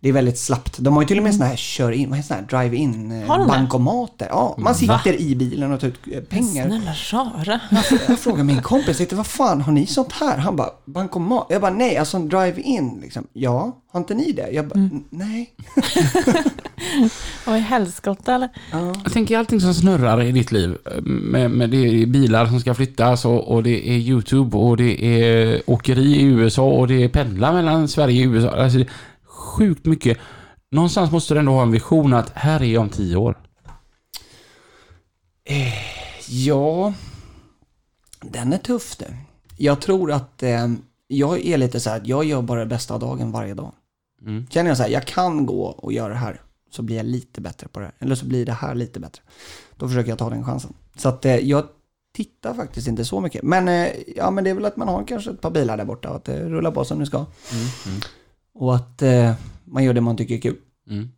[0.00, 0.78] det är väldigt slappt.
[0.78, 3.46] De har ju till och med såna här kör in, vad heter drive-in eh, det?
[3.46, 4.26] bankomater.
[4.30, 6.66] Ja, man sitter i bilen och tar ut eh, pengar.
[6.68, 7.60] Snälla rara.
[8.08, 10.38] Jag frågar min kompis lite, vad fan har ni sånt här?
[10.38, 11.46] Han bara, bankomat?
[11.50, 13.26] Jag bara, nej, alltså en drive-in liksom.
[13.32, 14.50] Ja, har inte ni det?
[14.52, 15.50] Jag bara, "N- nej.
[17.46, 18.48] Vad är helskotta eller?
[18.72, 18.94] Ja.
[19.04, 20.76] Jag tänker allting som snurrar i ditt liv.
[21.02, 25.04] Med, med det är bilar som ska flyttas och, och det är YouTube och det
[25.04, 28.48] är åkeri i USA och det är pendla mellan Sverige och USA.
[28.50, 28.78] Alltså,
[29.44, 30.18] sjukt mycket.
[30.70, 33.38] Någonstans måste du ändå ha en vision att här är jag om tio år.
[36.28, 36.94] Ja,
[38.20, 39.16] den är tuff det.
[39.56, 40.68] Jag tror att eh,
[41.06, 43.72] jag är lite så här, att jag gör bara det bästa av dagen varje dag.
[44.22, 44.46] Mm.
[44.46, 46.40] Känner jag så här, jag kan gå och göra det här,
[46.70, 47.86] så blir jag lite bättre på det.
[47.86, 47.94] här.
[47.98, 49.22] Eller så blir det här lite bättre.
[49.76, 50.72] Då försöker jag ta den chansen.
[50.96, 51.64] Så att eh, jag
[52.14, 53.42] tittar faktiskt inte så mycket.
[53.42, 55.84] Men, eh, ja, men det är väl att man har kanske ett par bilar där
[55.84, 57.18] borta och att det rullar på som det ska.
[57.18, 57.66] Mm.
[57.86, 58.00] Mm.
[58.54, 59.32] Och att eh,
[59.64, 60.56] man gör det man tycker är kul.
[60.90, 61.08] Mm.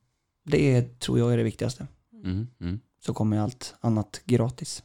[0.49, 1.87] Det tror jag är det viktigaste.
[2.25, 2.47] Mm.
[2.61, 2.81] Mm.
[3.07, 4.83] Så kommer allt annat gratis.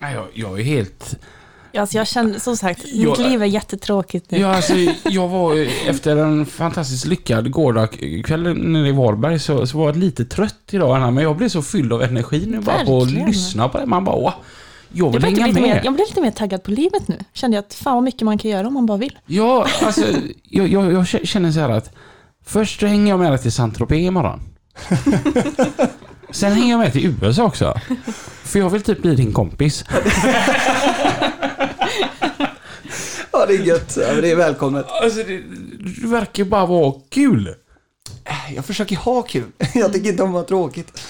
[0.00, 1.18] Ja, jag, jag är helt...
[1.74, 4.38] Alltså jag känner, som sagt, mitt Jag- liv är jättetråkigt nu.
[4.38, 4.74] Ja, alltså,
[5.04, 5.56] jag var
[5.88, 11.12] efter en fantastiskt lyckad gårdagskväll nere i Varberg så, så var jag lite trött idag,
[11.12, 13.26] men jag blev så fylld av energi nu bara på att Verkligen.
[13.28, 13.86] lyssna på det.
[13.86, 14.34] Man bara, åh,
[14.92, 15.68] jag Jag, vill blev hänga lite med.
[15.68, 17.18] mer, jag blev lite mer taggad på livet nu.
[17.32, 19.18] Kände jag att fan vad mycket man kan göra om man bara vill.
[19.26, 20.04] Ja, alltså,
[20.42, 21.90] jag, jag, jag känner så här att
[22.44, 24.40] först så hänger jag med dig till Saint-Tropez imorgon.
[26.30, 27.74] Sen hänger jag med till USA också.
[28.44, 29.84] För jag vill typ bli din kompis.
[33.32, 33.98] Ja, det är gött.
[34.00, 34.86] Ja, det är välkommet.
[34.88, 35.42] Alltså, det,
[36.02, 37.54] det verkar bara vara kul.
[38.54, 39.44] Jag försöker ha kul.
[39.74, 41.00] Jag tycker inte om att vara tråkigt.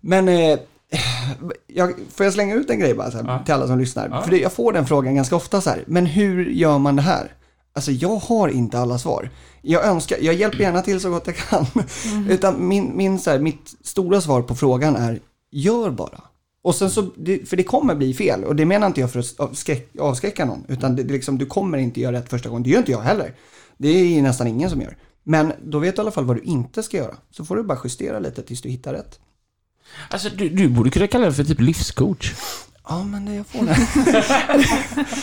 [0.00, 0.58] Men, eh,
[1.66, 3.44] jag, får jag slänga ut en grej bara så här, Ja.
[3.44, 4.08] till alla som lyssnar?
[4.08, 4.22] Ja.
[4.22, 7.02] För det, jag får den frågan ganska ofta så här, men hur gör man det
[7.02, 7.32] här?
[7.72, 9.30] Alltså jag har inte alla svar.
[9.62, 11.66] Jag önskar, jag hjälper gärna till så gott jag kan.
[12.28, 15.20] Utan min, min så här, mitt stora svar på frågan är,
[15.50, 16.20] gör bara.
[16.62, 17.02] Och sen så,
[17.46, 18.44] för det kommer bli fel.
[18.44, 20.64] Och det menar inte jag för att avskräck, avskräcka någon.
[20.68, 22.62] Utan det, det liksom, du kommer inte göra rätt första gången.
[22.62, 23.34] Det gör inte jag heller.
[23.76, 24.96] Det är nästan ingen som gör.
[25.22, 27.14] Men då vet du i alla fall vad du inte ska göra.
[27.30, 29.18] Så får du bara justera lite tills du hittar rätt.
[30.08, 32.32] Alltså, du, du borde kunna kalla det för typ livscoach.
[32.88, 33.76] Ja, men det, jag får den.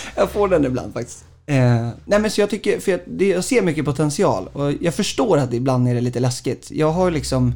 [0.16, 1.26] jag får den ibland faktiskt.
[1.46, 4.96] Eh, nej men så jag tycker, för jag, det, jag ser mycket potential och jag
[4.96, 6.72] förstår att ibland är det lite läskigt.
[6.72, 7.54] Jag har liksom,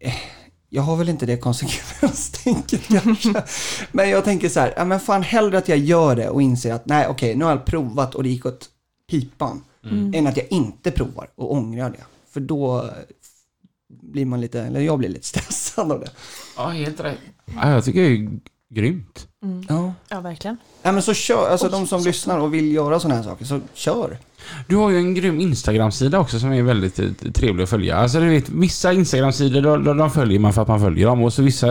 [0.00, 0.14] eh,
[0.68, 3.42] jag har väl inte det konsekvenstänket kanske.
[3.92, 6.72] Men jag tänker så här, ja men fan hellre att jag gör det och inser
[6.72, 8.68] att nej okej, nu har jag provat och det gick åt
[9.10, 9.64] pipan.
[10.14, 12.04] Än att jag inte provar och ångrar det.
[12.32, 12.90] För då
[14.02, 16.10] blir man lite, eller jag blir lite stressad av det.
[16.56, 17.18] Ja, helt rätt.
[17.62, 18.28] Ja, jag tycker det är
[18.74, 19.26] grymt.
[19.68, 19.92] Ja.
[20.08, 20.56] Ja, verkligen.
[20.82, 23.22] Nej men så kör, alltså Oj, de som så- lyssnar och vill göra sådana här
[23.22, 24.18] saker, så kör.
[24.68, 27.96] Du har ju en grym Instagram-sida också som är väldigt eh, trevlig att följa.
[27.96, 31.32] Alltså du vet, vissa Instagram-sidor de, de, följer man för att man följer dem och
[31.32, 31.66] så vissa,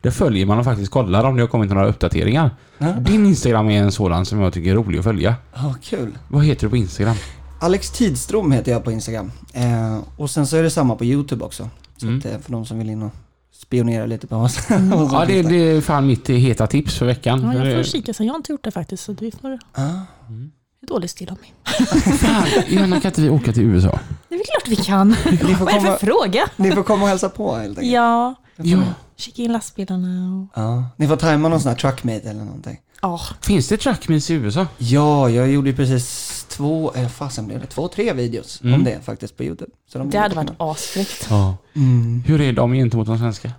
[0.00, 2.50] där följer man och faktiskt kollar om det har kommit några uppdateringar.
[2.78, 2.86] Ja.
[2.86, 5.34] Din Instagram är en sådan som jag tycker är rolig att följa.
[5.54, 6.18] Ja, kul.
[6.28, 7.16] Vad heter du på Instagram?
[7.60, 9.32] Alex Tidström heter jag på Instagram.
[9.52, 11.68] Eh, och sen så är det samma på YouTube också.
[11.96, 12.18] Så Mm.
[12.18, 13.10] att, eh, för de som vill in och
[13.52, 17.52] spionera lite på vad som Ja, det, det är fan mitt heta tips för veckan.
[17.56, 19.04] Ja, jag får kika så jag har inte gjort det faktiskt.
[19.04, 19.48] Så vi får...
[19.50, 19.82] Det Ah.
[20.82, 21.54] är dålig stil av mig.
[22.18, 23.98] Fan, Johanna, kan inte vi åka till USA?
[24.28, 25.08] Det är väl klart vi kan.
[25.08, 26.48] Ni, får Vad är det komma, för fråga?
[26.56, 27.92] ni får komma och hälsa på helt enkelt.
[27.92, 28.78] Ja, Ja.
[29.16, 30.60] kika in lastbilarna och...
[30.62, 30.84] Ja.
[30.96, 32.78] Ni får tajma någon sån här truckmate eller någonting.
[33.02, 34.66] Ja, Finns det truckmeets i USA?
[34.78, 38.74] Ja, jag gjorde ju precis två, eh, fasen blev det, två, tre videos Mm.
[38.74, 39.70] om det faktiskt på YouTube.
[39.88, 41.26] Så de det hade varit asfräckt.
[41.30, 41.56] Ja.
[41.76, 42.22] Mm.
[42.26, 43.52] Hur är de gentemot de svenska?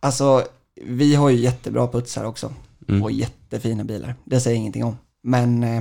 [0.00, 0.44] Alltså,
[0.84, 2.52] vi har ju jättebra putsar också.
[2.88, 3.02] Mm.
[3.02, 4.14] Och jättefina bilar.
[4.24, 4.98] Det säger ingenting om.
[5.22, 5.62] Men...
[5.64, 5.76] Eh,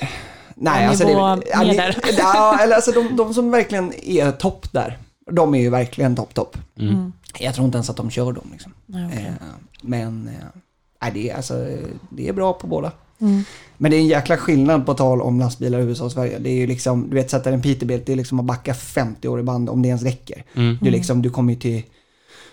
[0.00, 0.08] eh,
[0.54, 1.04] nej, alltså...
[1.06, 1.76] det, ja, ni-.
[2.18, 4.98] Ja, eller alltså de, de som verkligen är topp där.
[5.32, 6.56] De är ju verkligen topp, topp.
[6.78, 6.94] Mm.
[6.94, 7.12] Mm.
[7.38, 8.72] Jag tror inte ens att de kör dem liksom.
[8.86, 9.26] Nej, okej.
[9.26, 9.46] Eh,
[9.82, 10.28] men...
[10.28, 10.60] Eh,
[11.06, 11.66] nej, det, är, alltså,
[12.10, 12.92] det är bra på båda.
[13.20, 13.44] Mm.
[13.76, 16.38] Men det är en jäkla skillnad på tal om lastbilar i USA och Sverige.
[16.38, 19.28] Det är ju liksom, du vet sätta en Peterbilt, det är liksom att backa 50
[19.28, 20.44] år i band om det ens räcker.
[20.54, 20.78] Mm.
[20.82, 21.82] Du, liksom, du kommer ju till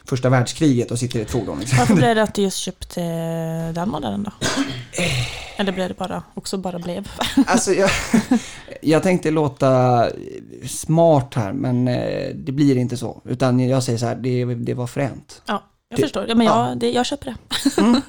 [0.06, 1.60] första världskriget och sitter i ett fordon.
[1.60, 1.78] Liksom.
[1.78, 3.02] Varför blev det att du just köpte
[3.76, 4.32] den modellen då?
[5.58, 7.08] Eller blev det bara, också bara blev?
[7.48, 7.90] Alltså, jag,
[8.82, 10.06] jag tänkte låta
[10.68, 13.22] smart här, men eh, det blir inte så.
[13.26, 15.42] Utan jag säger så här, det, det var fränt.
[15.46, 15.64] Ja,
[15.94, 16.26] jag Det- förstår.
[16.30, 16.70] Ja, men ja.
[16.70, 17.36] jag, det, jag köper det.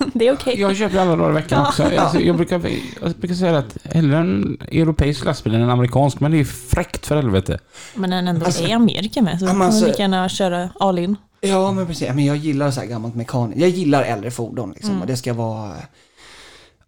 [0.14, 0.60] det är okej.
[0.60, 1.68] Jag köper alla dagar i veckan Ja.
[1.68, 1.82] också.
[1.98, 2.60] Alltså, jag, brukar,
[3.02, 7.06] jag brukar säga att hellre en europeisk lastbil än en amerikansk, men det är fräckt
[7.06, 7.58] för helvete.
[7.94, 10.28] Men den ändå Alltså- är i Amerika med, så Ja, kan man alltså- lika gärna
[10.28, 11.16] köra all in.
[11.40, 12.08] Ja, men precis.
[12.08, 13.60] Men jag gillar så här gammalt mekaniskt.
[13.60, 14.90] Jag gillar äldre fordon liksom.
[14.90, 15.00] Mm.
[15.00, 15.72] Och det ska vara...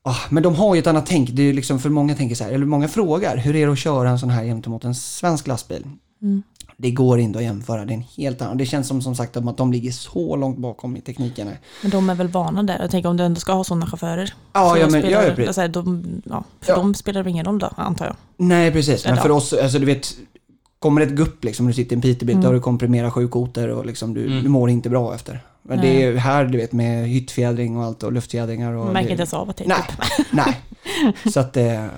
[0.02, 1.30] Ah, men de har ju ett annat tänk.
[1.30, 3.78] Det är liksom för många tänker så här, eller många frågar, hur är det att
[3.78, 5.84] köra en sån här gentemot en svensk lastbil?
[6.22, 6.42] Mm.
[6.78, 8.56] Det går inte att jämföra, det är en helt annan.
[8.56, 11.48] Det känns som, som sagt att de ligger så långt bakom i tekniken.
[11.82, 12.78] Men de är väl vana där.
[12.80, 14.34] Jag tänker om du ändå ska ha sådana chaufförer.
[14.52, 15.58] Ja, Så ja, men, spelar, ja, ja, precis.
[15.58, 16.76] alltså, de, ja, för Ja.
[16.78, 18.16] dem spelar det ingen roll då, antar jag.
[18.36, 19.04] Nej, precis.
[19.04, 20.08] Men för oss, alltså du vet,
[20.78, 22.42] kommer ett gupp liksom, du sitter i en Peterbilt, Mm.
[22.42, 24.42] då har du komprimerat sju koter och liksom, du, Mm.
[24.42, 25.40] du mår inte bra efter.
[25.68, 28.72] Men det är ju här, du vet, med hyttfjädring och allt och luftfjädringar.
[28.72, 29.82] Och Man märker det- inte ens av att det är Nej,
[30.16, 30.26] typ.
[30.32, 30.60] nej.
[31.32, 31.56] Så att,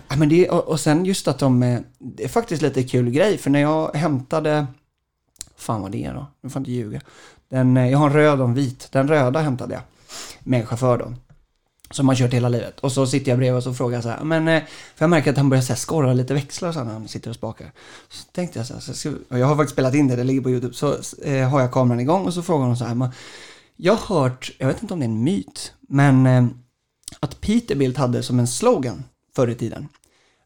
[0.08, 3.10] ja, men det, och, och sen just att de, eh, det är faktiskt lite kul
[3.10, 4.66] grej, för när jag hämtade,
[5.56, 7.00] fan vad det är då, nu får inte ljuga.
[7.48, 9.82] Den, eh, jag har en röd och en vit, den röda hämtade jag
[10.40, 11.12] med en chaufför då.
[11.90, 12.80] Som har kört hela livet.
[12.80, 14.46] Och så sitter jag bredvid och så frågar så här, men,
[14.96, 17.30] för jag märker att han börjar så här, skorra lite växlar så när han sitter
[17.30, 17.72] och spakar.
[18.08, 20.50] Så tänkte jag så här, så jag har faktiskt spelat in det, det ligger på
[20.50, 23.08] YouTube, så eh, har jag kameran igång och så frågar hon så här, men,
[23.80, 26.44] jag har hört, jag vet inte om det är en myt, men eh,
[27.20, 29.04] att Peterbilt hade som en slogan
[29.36, 29.88] förr i tiden.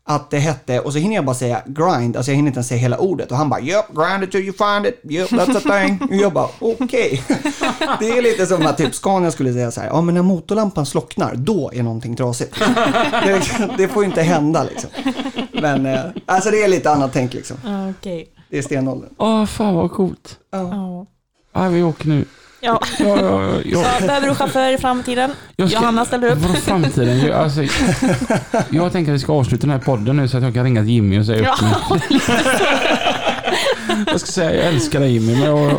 [0.05, 2.68] att det hette, och så hinner jag bara säga grind, alltså jag hinner inte ens
[2.68, 3.30] säga hela ordet.
[3.30, 6.09] Och han bara yep, grind it till you find it, yep, that's a thing.
[6.11, 7.22] Och jag bara okej.
[8.01, 10.87] Det är lite som att typ Scania skulle säga så här, ja men när motorlampan
[10.87, 12.59] slocknar, då är någonting trasigt.
[13.24, 13.43] Det,
[13.78, 14.91] det får ju inte hända liksom.
[15.53, 17.57] Men eh, alltså det är lite annat tänk liksom.
[17.64, 18.28] Ja, Okej.
[18.51, 19.11] Det är stenåldern.
[19.18, 20.39] Åh, fan vad coolt.
[20.51, 20.59] Ja.
[20.59, 21.07] Ja.
[21.53, 22.24] Ja, vi åker nu.
[22.64, 22.80] Ja.
[22.98, 23.84] Ja, ja, ja.
[24.00, 25.30] Så, behöver du chaufför i framtiden?
[25.56, 26.38] Jag ska- Johanna ställer upp.
[26.38, 27.18] Vadå framtiden?
[27.20, 27.62] Jag, alltså,
[28.70, 30.80] jag tänker att vi ska avsluta den här podden nu så att jag kan ringa
[30.80, 32.20] till Jimmy och säga upp Ja, mig.
[34.06, 35.76] Jag ska säga jag älskar dig Jimmy, men jag,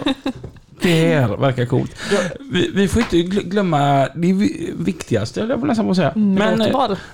[0.84, 1.92] det här verkar coolt.
[2.52, 6.12] Vi, vi får inte gl- glömma det vi- viktigaste, jag vill nästan säga.
[6.12, 6.68] Mm, Men eh,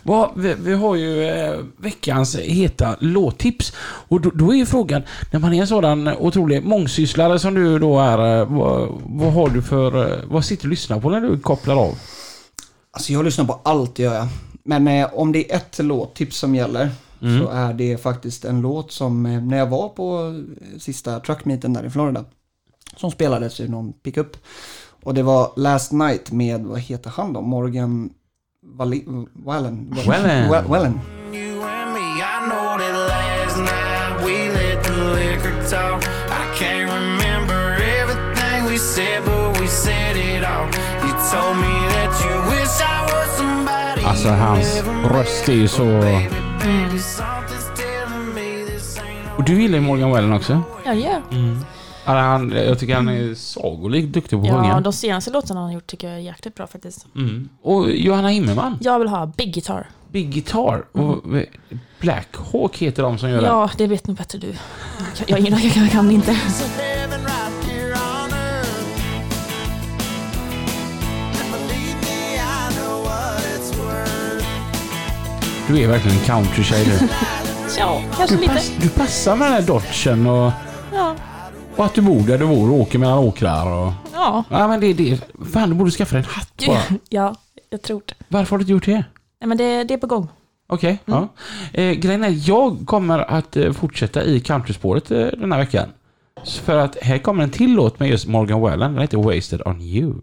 [0.03, 3.74] vad, vi, vi har ju eh, veckans heta låttips.
[3.82, 5.01] Och då, då är ju frågan,
[5.32, 9.49] när man är en sådan otrolig mångsysslare som du då är, eh, vad, vad har
[9.49, 11.95] du för, eh, vad sitter du och lyssnar på när du kopplar av?
[12.91, 14.28] Alltså jag lyssnar på allt gör jag.
[14.63, 16.89] Men eh, om det är ett låttips som gäller
[17.22, 17.39] Mm.
[17.41, 20.34] så är det faktiskt en låt som när jag var på
[20.80, 22.24] sista truckmeeten där i Florida
[23.00, 24.38] som spelades ur någon pickup.
[25.04, 27.41] Och det var Last Night med, vad heter han då?
[27.41, 28.10] Morgan
[28.78, 29.95] Walli- Wallen?
[30.08, 30.50] Wallen.
[30.52, 31.00] Wa- Wallen.
[31.34, 36.04] You and me, I know that last night we let the liquor talk.
[36.04, 40.68] I can't remember everything we said, but we said it all.
[41.06, 45.84] You told me that you wish I was somebody Alltså hans röst är ju så...
[45.84, 46.30] ain't
[49.38, 50.62] Och du gillar ju Morgan Wallen också?
[50.86, 51.22] Ja, ja.
[51.30, 51.38] Ja,
[52.16, 54.82] han, jag tycker han är sagolikt duktig på att ja, sjunga.
[54.82, 57.05] de senaste låtarna han har gjort tycker jag är jäkligt bra faktiskt.
[57.16, 57.49] Mm.
[57.62, 59.88] Och Johanna Himmelman, Jag vill ha Big Guitar.
[60.12, 60.86] Big Guitar.
[60.91, 61.24] Och
[61.99, 63.45] Black Hawk heter de som gör den.
[63.45, 64.53] Ja, det vet nog bättre du.
[65.28, 66.38] Jag, jag, jag, jag kan inte.
[75.68, 77.07] Du är verkligen en country-tjej du.
[77.78, 78.53] Ja, kanske Du, lite.
[78.53, 80.51] pass, du passar med den här dodgen och,
[80.93, 81.16] Ja,
[81.80, 83.91] och att du bor där du bor och åker mellan åkrar och...
[84.13, 84.43] ja.
[84.49, 85.21] Ja men det det.
[85.53, 86.82] Fan du borde skaffa dig en hatt bara.
[87.09, 87.36] ja
[87.69, 88.13] jag tror det.
[88.27, 89.03] Varför har du inte gjort det?
[89.39, 90.27] Nej, men det, det är på gång.
[90.67, 91.27] Okej, ja.
[91.73, 95.89] Eh, grejen är, jag kommer att eh, fortsätta i countryspåret eh, den här veckan.
[96.45, 98.93] För att här kommer en till låt med just Morgan Wallen.
[98.93, 100.13] Den heter Wasted on you.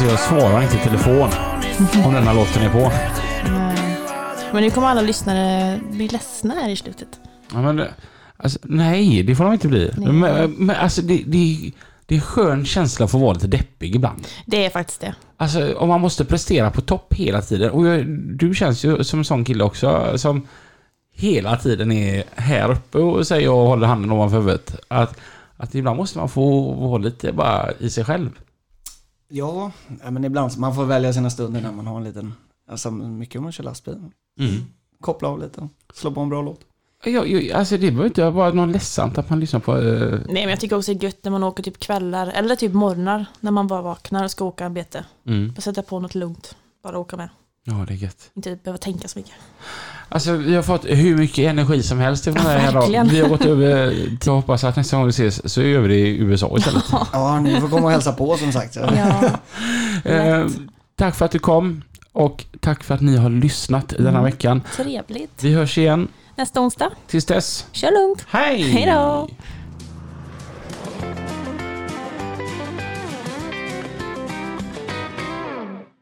[0.00, 1.28] Alltså jag svarar inte i telefon
[2.04, 2.90] om denna låten är på.
[4.52, 7.08] Men nu kommer alla lyssnare bli ledsna här i slutet.
[7.52, 7.90] Ja, men, det-
[8.36, 9.90] alltså, nej, det får de inte bli.
[9.96, 10.12] Nej.
[10.12, 11.72] Men, men alltså det, det,
[12.06, 14.26] det är en skön känsla att få vara lite deppig ibland.
[14.46, 15.14] Det är faktiskt det.
[15.36, 17.70] Alltså om man måste prestera på topp hela tiden.
[17.70, 18.06] Och jag,
[18.38, 20.46] du känns ju som en sån kille också som
[21.14, 24.76] hela tiden är här uppe och säger och håller handen ovanför huvudet.
[24.88, 25.18] Att,
[25.56, 28.30] att ibland måste man få vara lite bara i sig själv.
[29.28, 29.72] Ja,
[30.04, 32.34] ja, men ibland man får välja sina stunder när man har en liten,
[32.70, 33.96] alltså mycket om man kör lastbil.
[35.00, 36.60] Koppla av lite och slå på en bra låt.
[37.04, 39.76] Jag, alltså det behöver inte vara något ledsamt att man lyssnar på...
[39.76, 42.56] eh, Nej, men jag tycker också det är gött när man åker typ kvällar eller
[42.56, 45.04] typ morgnar när man bara vaknar och ska åka arbete.
[45.26, 45.52] mm.
[45.52, 46.56] Bara sätta på något lugnt.
[46.82, 47.28] Bara åka med.
[47.64, 48.30] Ja, det är gött.
[48.34, 49.34] Inte behöva tänka så mycket.
[50.10, 52.80] Alltså vi har fått hur mycket energi som helst ifrån Ja, det här idag.
[52.80, 53.08] verkligen.
[53.08, 55.88] Vi har gått över till, jag hoppas att nästa gång vi ses så gör vi
[55.88, 56.84] det i USA istället.
[57.12, 58.76] Ja, ni får komma och hälsa på som sagt.
[58.76, 59.30] Ja,
[60.04, 60.46] Eh,
[60.96, 61.82] tack för att du kom
[62.12, 64.24] och tack för att ni har lyssnat denna Mm.
[64.24, 64.62] veckan.
[64.76, 65.44] Trevligt.
[65.44, 66.08] Vi hörs igen.
[66.36, 66.90] Nästa onsdag.
[67.06, 68.26] Tills dess, Kör lugnt.
[68.28, 68.62] hej!
[68.62, 69.28] Hej då!